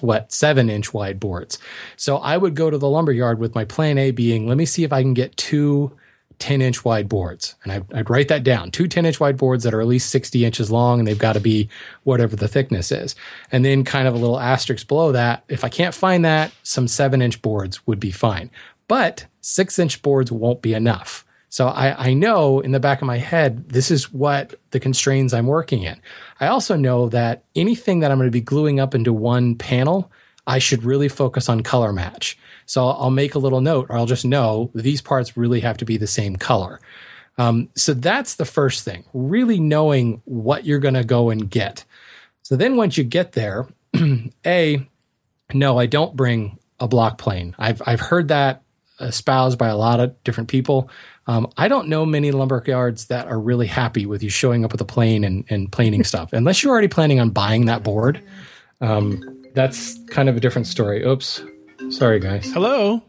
[0.00, 1.56] what, seven inch wide boards.
[1.94, 4.64] So I would go to the lumber yard with my plan A being, let me
[4.64, 5.96] see if I can get two
[6.38, 7.56] 10 inch wide boards.
[7.62, 10.10] And I, would write that down two 10 inch wide boards that are at least
[10.10, 11.68] 60 inches long and they've got to be
[12.04, 13.14] whatever the thickness is.
[13.50, 15.44] And then kind of a little asterisk below that.
[15.48, 18.50] If I can't find that, some seven inch boards would be fine.
[18.86, 21.24] But six inch boards won't be enough.
[21.50, 25.32] So I, I know in the back of my head, this is what the constraints
[25.32, 26.00] I'm working in.
[26.40, 30.10] I also know that anything that I'm going to be gluing up into one panel,
[30.46, 32.38] I should really focus on color match.
[32.68, 35.86] So I'll make a little note or I'll just know these parts really have to
[35.86, 36.80] be the same color.
[37.38, 41.84] Um, so that's the first thing, really knowing what you're going to go and get.
[42.42, 43.66] So then once you get there,
[44.46, 44.86] A,
[45.54, 47.54] no, I don't bring a block plane.
[47.58, 48.62] I've I've heard that
[49.00, 50.90] espoused by a lot of different people.
[51.26, 54.72] Um, I don't know many lumber yards that are really happy with you showing up
[54.72, 58.22] with a plane and, and planing stuff, unless you're already planning on buying that board.
[58.80, 61.04] Um, that's kind of a different story.
[61.04, 61.42] Oops,
[61.90, 62.50] sorry guys.
[62.52, 63.02] Hello.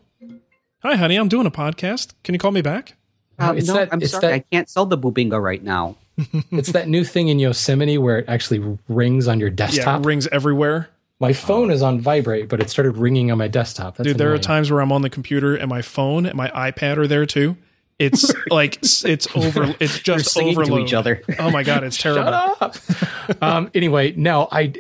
[0.82, 1.16] Hi, honey.
[1.18, 2.14] I'm doing a podcast.
[2.24, 2.96] Can you call me back?
[3.38, 5.96] Um, it's no, that- I'm it's sorry, that- I can't sell the Bubinga right now.
[6.52, 10.06] it's that new thing in Yosemite where it actually rings on your Yeah, desktop.
[10.06, 10.90] rings everywhere.
[11.22, 13.98] my phone is on vibrate, but it started ringing on my desktop.
[13.98, 16.50] That's Dude, there are times where I'm on the computer and my phone and my
[16.50, 17.56] iPad are there too.
[18.00, 19.76] It's like it's over.
[19.82, 20.80] It's just singing overload.
[20.80, 21.22] to each other.
[21.40, 22.32] Oh my god, it's terrible.
[22.32, 23.44] Shut up.
[23.44, 24.74] um, anyway, no, I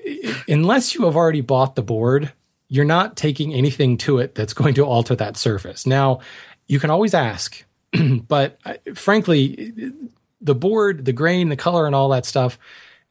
[0.47, 2.31] unless you have already bought the board,
[2.69, 5.85] you're not taking anything to it that's going to alter that surface.
[5.85, 6.21] Now,
[6.67, 7.63] you can always ask,
[8.27, 9.73] but uh, frankly,
[10.39, 12.57] the board, the grain, the color, and all that stuff,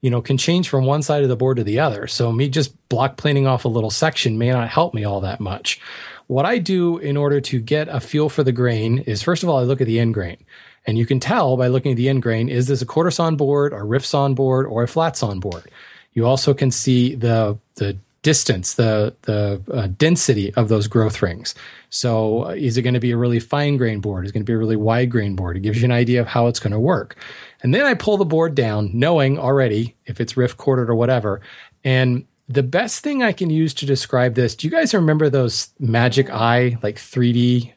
[0.00, 2.06] you know, can change from one side of the board to the other.
[2.06, 5.40] So me just block planing off a little section may not help me all that
[5.40, 5.80] much.
[6.28, 9.48] What I do in order to get a feel for the grain is first of
[9.48, 10.44] all, I look at the end grain.
[10.86, 13.36] And you can tell by looking at the end grain, is this a quarter sawn
[13.36, 15.64] board, a rift sawn board, or a flat sawn board?
[16.12, 17.98] You also can see the the
[18.29, 21.55] distance, the the uh, density of those growth rings.
[21.91, 24.24] So, uh, is it going to be a really fine grain board?
[24.24, 25.57] Is it going to be a really wide grain board?
[25.57, 27.16] It gives you an idea of how it's going to work.
[27.62, 31.41] And then I pull the board down, knowing already if it's rift quartered or whatever.
[31.85, 35.68] And the best thing I can use to describe this, do you guys remember those
[35.79, 37.72] Magic Eye like 3D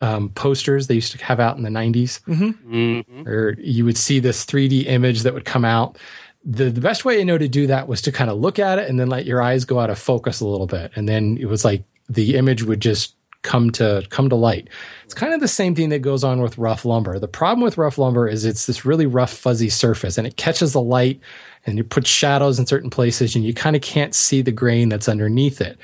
[0.00, 2.20] um, posters they used to have out in the 90s?
[2.26, 3.26] Mhm.
[3.26, 5.98] or you would see this 3D image that would come out.
[6.44, 8.78] The, the best way I know to do that was to kind of look at
[8.78, 10.92] it and then let your eyes go out of focus a little bit.
[10.94, 13.14] And then it was like the image would just
[13.44, 14.68] come to come to light.
[15.04, 17.18] It's kind of the same thing that goes on with rough lumber.
[17.18, 20.72] The problem with rough lumber is it's this really rough fuzzy surface and it catches
[20.72, 21.20] the light
[21.66, 24.88] and it puts shadows in certain places and you kind of can't see the grain
[24.88, 25.78] that's underneath it.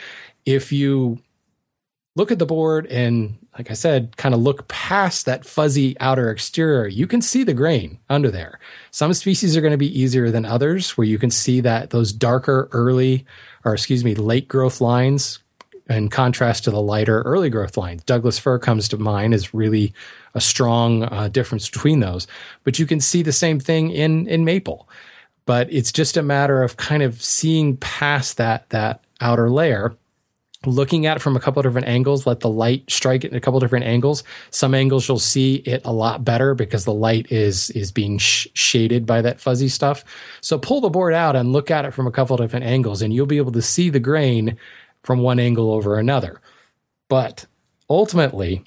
[0.47, 1.19] If you
[2.17, 6.31] look at the board and like I said, kind of look past that fuzzy outer
[6.31, 8.61] exterior, you can see the grain under there.
[8.91, 12.13] Some species are going to be easier than others where you can see that those
[12.13, 13.27] darker early
[13.65, 15.41] or excuse me, late growth lines
[15.89, 18.03] in contrast to the lighter early growth lines.
[18.05, 19.93] Douglas fir comes to mind is really
[20.35, 22.27] a strong uh, difference between those.
[22.65, 24.89] But you can see the same thing in in maple.
[25.47, 29.97] But it's just a matter of kind of seeing past that that outer layer
[30.67, 33.37] looking at it from a couple of different angles, let the light strike it in
[33.37, 34.23] a couple of different angles.
[34.51, 38.49] Some angles you'll see it a lot better because the light is is being sh-
[38.55, 40.05] shaded by that fuzzy stuff.
[40.41, 43.01] So pull the board out and look at it from a couple of different angles,
[43.01, 44.57] and you'll be able to see the grain
[45.03, 46.41] from one angle over another.
[47.09, 47.47] But
[47.89, 48.63] ultimately,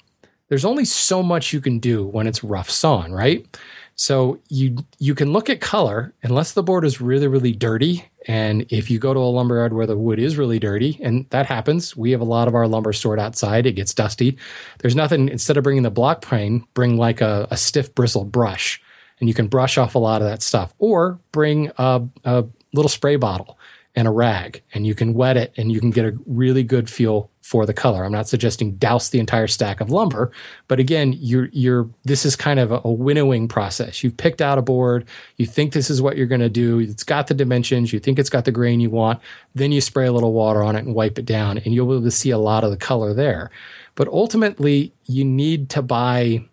[0.48, 3.46] there's only so much you can do when it's rough sawn, right?
[3.94, 8.66] So you you can look at color unless the board is really really dirty and
[8.70, 11.96] if you go to a lumberyard where the wood is really dirty and that happens,
[11.96, 14.38] we have a lot of our lumber stored outside, it gets dusty.
[14.78, 18.80] There's nothing instead of bringing the block plane, bring like a, a stiff bristle brush
[19.20, 22.88] and you can brush off a lot of that stuff or bring a, a little
[22.88, 23.58] spray bottle
[23.94, 26.90] and a rag and you can wet it and you can get a really good
[26.90, 28.04] feel for the color.
[28.04, 30.32] I'm not suggesting douse the entire stack of lumber,
[30.66, 34.02] but again, you're you're this is kind of a, a winnowing process.
[34.02, 37.04] You've picked out a board, you think this is what you're going to do, it's
[37.04, 39.20] got the dimensions, you think it's got the grain you want,
[39.54, 41.92] then you spray a little water on it and wipe it down and you'll be
[41.92, 43.52] able to see a lot of the color there.
[43.94, 46.44] But ultimately, you need to buy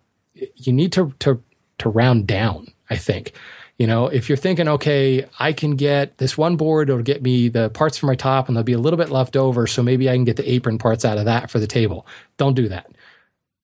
[0.54, 1.42] you need to to
[1.78, 3.32] to round down, I think.
[3.78, 7.48] You know, if you're thinking, okay, I can get this one board, it'll get me
[7.48, 9.66] the parts for my top and there'll be a little bit left over.
[9.66, 12.06] So maybe I can get the apron parts out of that for the table.
[12.36, 12.92] Don't do that.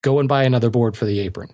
[0.03, 1.51] Go and buy another board for the apron.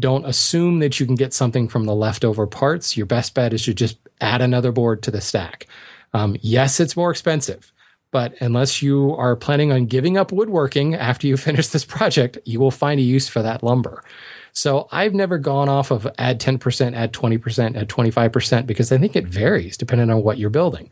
[0.00, 2.96] Don't assume that you can get something from the leftover parts.
[2.96, 5.66] Your best bet is to just add another board to the stack.
[6.14, 7.72] Um, yes, it's more expensive,
[8.10, 12.60] but unless you are planning on giving up woodworking after you finish this project, you
[12.60, 14.02] will find a use for that lumber.
[14.52, 19.16] So I've never gone off of add 10%, add 20%, add 25% because I think
[19.16, 20.90] it varies depending on what you're building.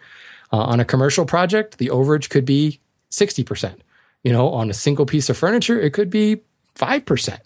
[0.53, 2.81] Uh, on a commercial project, the overage could be
[3.11, 3.77] 60%.
[4.23, 6.41] You know, on a single piece of furniture, it could be
[6.77, 7.39] 5%.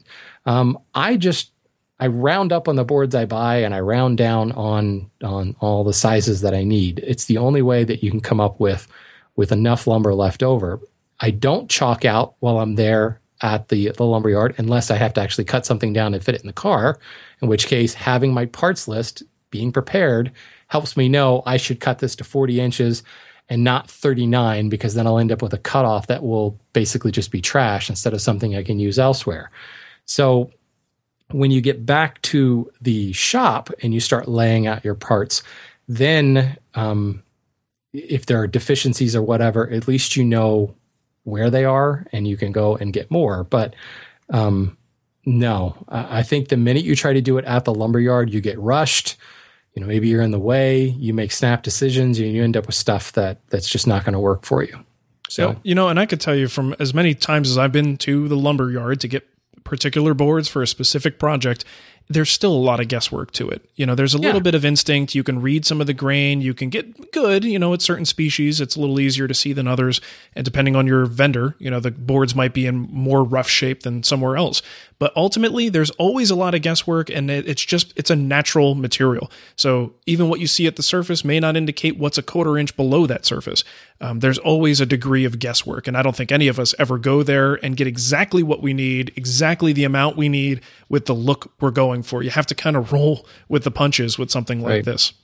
[0.47, 1.53] Um, I just,
[1.99, 5.85] I round up on the boards I buy and I round down on, on all
[5.85, 7.01] the sizes that I need.
[7.01, 8.89] It's the only way that you can come up with,
[9.37, 10.81] with enough lumber left over.
[11.21, 15.15] I don't chalk out while I'm there at the, the lumber yard unless I have
[15.15, 16.99] to actually cut something down and fit it in the car,
[17.41, 20.33] in which case having my parts list being prepared
[20.69, 23.03] helps me know I should cut this to 40 inches
[23.49, 27.33] and not 39 because then I'll end up with a cutoff that will basically just
[27.33, 29.51] be trash instead of something I can use elsewhere.
[30.05, 30.51] So
[31.33, 35.43] when you get back to the shop and you start laying out your parts,
[35.89, 37.23] then um,
[37.93, 40.75] if there are deficiencies or whatever, at least you know
[41.25, 43.45] where they are and you can go and get more.
[43.45, 43.75] But
[44.31, 44.77] um,
[45.25, 48.59] no, I think the minute you try to do it at the lumberyard, you get
[48.59, 49.17] rushed.
[49.75, 52.67] You know, maybe you're in the way, you make snap decisions, and you end up
[52.67, 54.85] with stuff that that's just not going to work for you.
[55.29, 57.97] So, you know, and I could tell you from as many times as I've been
[57.99, 59.29] to the lumberyard to get
[59.63, 61.65] particular boards for a specific project,
[62.11, 63.65] there's still a lot of guesswork to it.
[63.77, 64.27] You know, there's a yeah.
[64.27, 65.15] little bit of instinct.
[65.15, 66.41] You can read some of the grain.
[66.41, 67.45] You can get good.
[67.45, 70.01] You know, at certain species, it's a little easier to see than others.
[70.35, 73.85] And depending on your vendor, you know, the boards might be in more rough shape
[73.85, 74.61] than somewhere else.
[75.01, 79.31] But ultimately, there's always a lot of guesswork, and it's just it's a natural material.
[79.57, 82.77] So even what you see at the surface may not indicate what's a quarter inch
[82.77, 83.65] below that surface.
[84.03, 86.99] Um, there's always a degree of guesswork, and I don't think any of us ever
[86.99, 91.15] go there and get exactly what we need, exactly the amount we need with the
[91.15, 92.23] look we're going for.
[92.23, 94.85] You have to kind of roll with the punches with something like right.
[94.85, 95.15] this.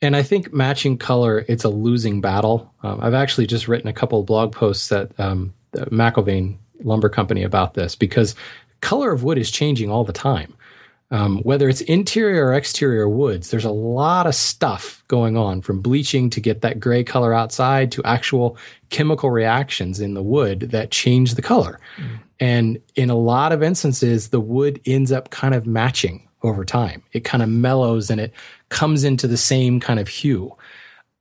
[0.00, 2.72] And I think matching color, it's a losing battle.
[2.84, 7.42] Um, I've actually just written a couple of blog posts at um, McIlvain Lumber Company
[7.42, 8.36] about this because
[8.80, 10.54] color of wood is changing all the time.
[11.10, 15.80] Um, whether it's interior or exterior woods, there's a lot of stuff going on from
[15.80, 18.58] bleaching to get that gray color outside to actual
[18.90, 21.80] chemical reactions in the wood that change the color.
[21.96, 22.18] Mm.
[22.40, 27.02] And in a lot of instances, the wood ends up kind of matching over time.
[27.12, 28.32] It kind of mellows and it
[28.68, 30.54] comes into the same kind of hue.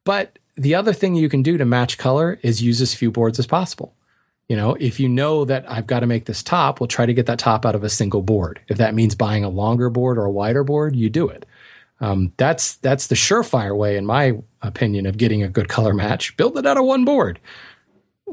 [0.04, 3.40] But the other thing you can do to match color is use as few boards
[3.40, 3.94] as possible.
[4.48, 7.14] You know, if you know that I've got to make this top, we'll try to
[7.14, 8.62] get that top out of a single board.
[8.70, 11.46] If that means buying a longer board or a wider board, you do it.
[12.00, 16.38] Um, that's that's the surefire way, in my opinion, of getting a good color match.
[16.38, 17.40] Build it out of one board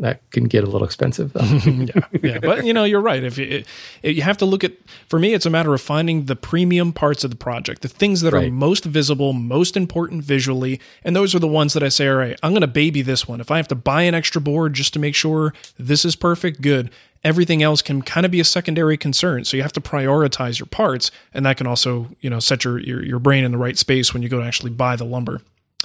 [0.01, 1.45] that can get a little expensive though.
[1.70, 3.22] yeah, yeah, but you know, you're right.
[3.22, 3.64] If you,
[4.03, 4.72] you have to look at,
[5.09, 8.20] for me, it's a matter of finding the premium parts of the project, the things
[8.22, 8.49] that right.
[8.49, 12.16] are most visible, most important visually, and those are the ones that I say, all
[12.16, 13.40] right, I'm going to baby this one.
[13.40, 16.61] If I have to buy an extra board just to make sure this is perfect,
[16.61, 16.90] good.
[17.22, 19.45] Everything else can kind of be a secondary concern.
[19.45, 22.78] So you have to prioritize your parts, and that can also, you know, set your
[22.80, 25.40] your, your brain in the right space when you go to actually buy the lumber.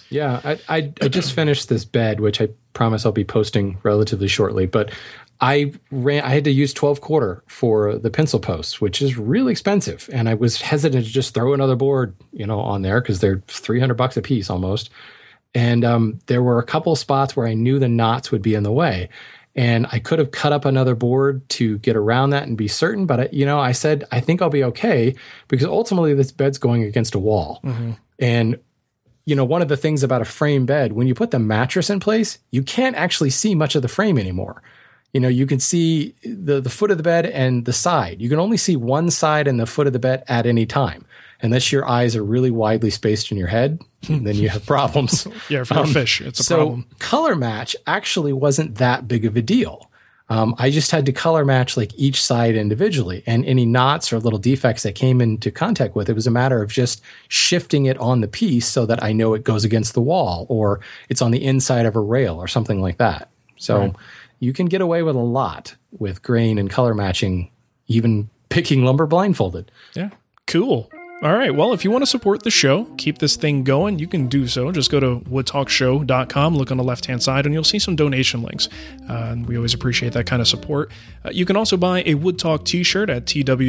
[0.09, 4.27] Yeah, I, I, I just finished this bed, which I promise I'll be posting relatively
[4.27, 4.65] shortly.
[4.65, 4.91] But
[5.41, 9.51] I ran, I had to use 12 quarter for the pencil posts, which is really
[9.51, 10.09] expensive.
[10.11, 13.41] And I was hesitant to just throw another board, you know, on there because they're
[13.47, 14.89] 300 bucks a piece almost.
[15.55, 18.63] And um, there were a couple spots where I knew the knots would be in
[18.63, 19.09] the way.
[19.55, 23.05] And I could have cut up another board to get around that and be certain.
[23.05, 25.15] But, I, you know, I said, I think I'll be okay
[25.47, 27.59] because ultimately this bed's going against a wall.
[27.63, 27.91] Mm-hmm.
[28.19, 28.59] And
[29.29, 31.91] you know, one of the things about a frame bed, when you put the mattress
[31.91, 34.63] in place, you can't actually see much of the frame anymore.
[35.13, 38.21] You know, you can see the, the foot of the bed and the side.
[38.21, 41.05] You can only see one side and the foot of the bed at any time.
[41.41, 45.27] Unless your eyes are really widely spaced in your head, then you have problems.
[45.47, 46.87] yeah, for um, a fish, it's a so problem.
[46.97, 49.91] Color match actually wasn't that big of a deal.
[50.29, 54.19] Um, I just had to color match like each side individually, and any knots or
[54.19, 57.97] little defects that came into contact with it was a matter of just shifting it
[57.97, 61.31] on the piece so that I know it goes against the wall or it's on
[61.31, 63.29] the inside of a rail or something like that.
[63.57, 63.95] So right.
[64.39, 67.49] you can get away with a lot with grain and color matching,
[67.87, 69.71] even picking lumber blindfolded.
[69.95, 70.11] Yeah,
[70.45, 70.91] cool.
[71.21, 71.53] All right.
[71.53, 74.47] Well, if you want to support the show, keep this thing going, you can do
[74.47, 74.71] so.
[74.71, 78.41] Just go to woodtalkshow.com, look on the left hand side, and you'll see some donation
[78.41, 78.69] links.
[79.09, 80.93] Uh, and we always appreciate that kind of support.
[81.25, 83.59] Uh, you can also buy a Wood Talk t shirt at twwstore.com.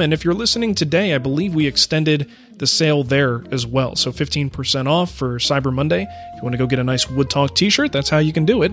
[0.00, 3.96] And if you're listening today, I believe we extended the sale there as well.
[3.96, 6.02] So 15% off for Cyber Monday.
[6.02, 8.32] If you want to go get a nice Wood Talk t shirt, that's how you
[8.32, 8.72] can do it.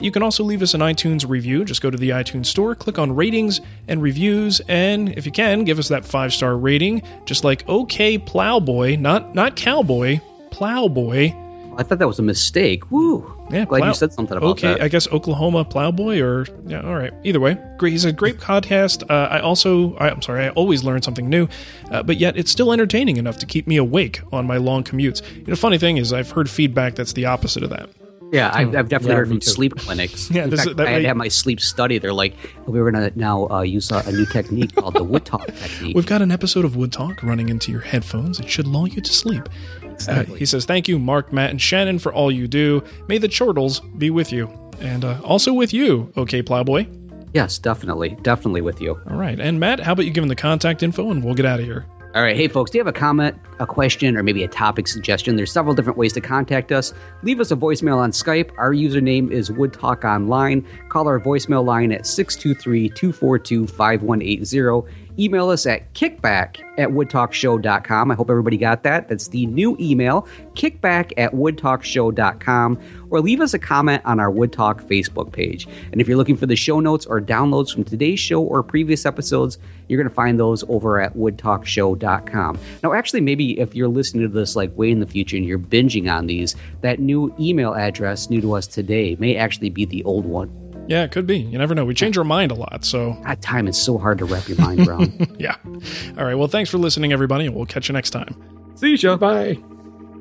[0.00, 1.64] You can also leave us an iTunes review.
[1.64, 5.64] Just go to the iTunes store, click on ratings and reviews, and if you can,
[5.64, 10.20] give us that five star rating, just like OK Plowboy, not not Cowboy,
[10.50, 11.44] Plowboy.
[11.78, 12.90] I thought that was a mistake.
[12.90, 13.32] Woo!
[13.50, 14.74] Yeah, glad plow- you said something about okay, that.
[14.76, 17.12] Okay, I guess Oklahoma Plowboy, or yeah, all right.
[17.22, 17.92] Either way, great.
[17.92, 19.08] He's a great podcast.
[19.10, 21.48] Uh, I also, I, am sorry, I always learn something new,
[21.90, 25.22] uh, but yet it's still entertaining enough to keep me awake on my long commutes.
[25.36, 27.90] You know, funny thing is, I've heard feedback that's the opposite of that.
[28.36, 29.50] Yeah, I've, I've definitely yeah, heard from too.
[29.50, 30.30] sleep clinics.
[30.30, 31.98] yeah, fact, I had to have my sleep study.
[31.98, 32.34] They're like,
[32.66, 35.46] we are going to now uh, use a, a, new technique called the Wood Talk
[35.46, 35.96] technique.
[35.96, 38.38] We've got an episode of Wood Talk running into your headphones.
[38.38, 39.48] It should lull you to sleep.
[39.82, 40.34] Exactly.
[40.34, 42.84] Uh, he says, Thank you, Marc, Matt, and Shannon, for all you do.
[43.08, 44.50] May the chortles be with you.
[44.80, 46.86] And uh, also with you, okay, Plowboy.
[47.32, 48.16] Yes, definitely.
[48.22, 49.00] Definitely with you.
[49.10, 49.38] All right.
[49.40, 51.66] And Matt, how about you give him the contact info and we'll get out of
[51.66, 51.86] here?
[52.16, 52.34] All right.
[52.34, 53.36] Hey, folks, do you have a comment?
[53.58, 56.92] a question or maybe a topic suggestion, there's several different ways to contact us.
[57.22, 58.50] Leave us a voicemail on Skype.
[58.58, 60.64] Our username is WoodTalkOnline.
[60.88, 68.10] Call our voicemail line at 623 242 5180 email us at kickback at woodtalkshow.com.
[68.10, 69.08] I hope everybody got that.
[69.08, 74.52] That's the new email, kickback at woodtalkshow.com, or leave us a comment on our Wood
[74.52, 75.66] Talk Facebook page.
[75.92, 79.06] And if you're looking for the show notes or downloads from today's show or previous
[79.06, 79.58] episodes,
[79.88, 82.58] you're going to find those over at woodtalkshow.com.
[82.82, 85.58] Now, actually, maybe if you're listening to this like way in the future and you're
[85.58, 90.02] binging on these, that new email address new to us today may actually be the
[90.04, 90.65] old one.
[90.88, 91.38] Yeah, it could be.
[91.38, 91.84] You never know.
[91.84, 93.16] We change our mind a lot, so.
[93.24, 95.34] That time is so hard to wrap your mind around.
[95.38, 95.56] yeah.
[96.18, 96.34] All right.
[96.34, 98.34] Well, thanks for listening, everybody, and we'll catch you next time.
[98.76, 99.16] See you.
[99.16, 99.58] Bye.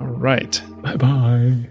[0.01, 0.61] All right.
[0.81, 1.69] Bye bye.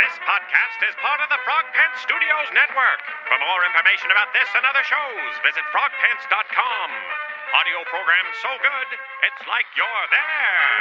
[0.00, 3.00] This podcast is part of the Frog Pants Studios Network.
[3.30, 6.88] For more information about this and other shows, visit frogpants.com.
[7.54, 8.88] Audio program so good,
[9.22, 10.74] it's like you're there.